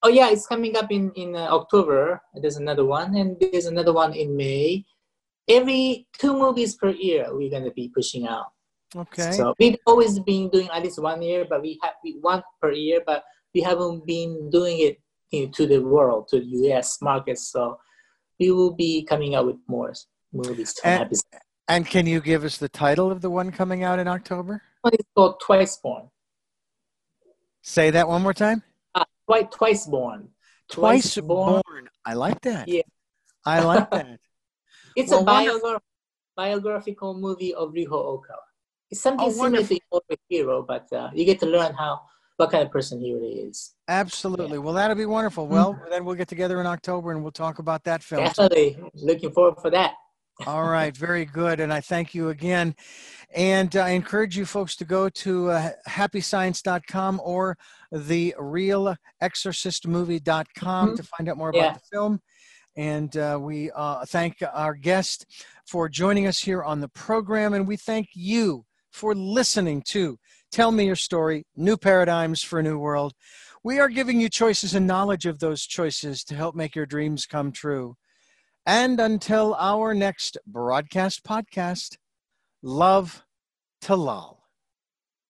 [0.02, 2.22] Oh yeah, it's coming up in in uh, October.
[2.34, 4.84] There's another one, and there's another one in May.
[5.48, 8.46] Every two movies per year, we're gonna be pushing out.
[8.94, 9.32] Okay.
[9.32, 12.72] So we've always been doing at least one year, but we have we one per
[12.72, 13.24] year, but
[13.54, 17.02] we haven't been doing it you know, to the world, to the U.S.
[17.02, 17.38] market.
[17.38, 17.78] So
[18.38, 19.92] we will be coming out with more
[20.32, 20.74] movies.
[20.84, 21.10] And-
[21.68, 24.62] and can you give us the title of the one coming out in October?
[24.84, 26.08] It's called Twice Born.
[27.62, 28.62] Say that one more time.
[28.94, 30.28] Uh, Twice Twice Born.
[30.70, 31.62] Twice, Twice born.
[31.66, 31.88] Born.
[32.04, 32.68] I like that.
[32.68, 32.82] Yeah.
[33.44, 34.20] I like that.
[34.96, 35.60] It's Well, a wonderful.
[35.60, 35.80] biogra-
[36.36, 38.45] biographical movie of Ryuho Okawa.
[38.90, 42.00] It's something Oh, similar to Your Hero, but uh, you get to learn how
[42.36, 43.74] what kind of person he really is.
[43.88, 44.58] Absolutely.
[44.58, 45.46] Well, that'll be wonderful.
[45.48, 48.24] Well, then we'll get together in October and we'll talk about that film.
[48.24, 49.94] Definitely looking forward for that.
[50.46, 51.60] All right, very good.
[51.60, 52.74] And I thank you again.
[53.34, 57.56] And I encourage you folks to go to uh, happyscience.com or
[57.90, 60.96] the realexorcistmovie.com Mhm.
[60.96, 61.68] to find out more Yeah.
[61.70, 62.20] about the film.
[62.76, 65.24] And uh, we uh, thank our guest
[65.66, 67.54] for joining us here on the program.
[67.54, 68.65] And we thank you
[68.96, 70.18] for listening to
[70.50, 73.12] Tell Me Your Story New Paradigms for a New World.
[73.62, 77.26] We are giving you choices and knowledge of those choices to help make your dreams
[77.26, 77.96] come true.
[78.64, 81.98] And until our next broadcast podcast,
[82.62, 83.22] love
[83.82, 84.45] to lull.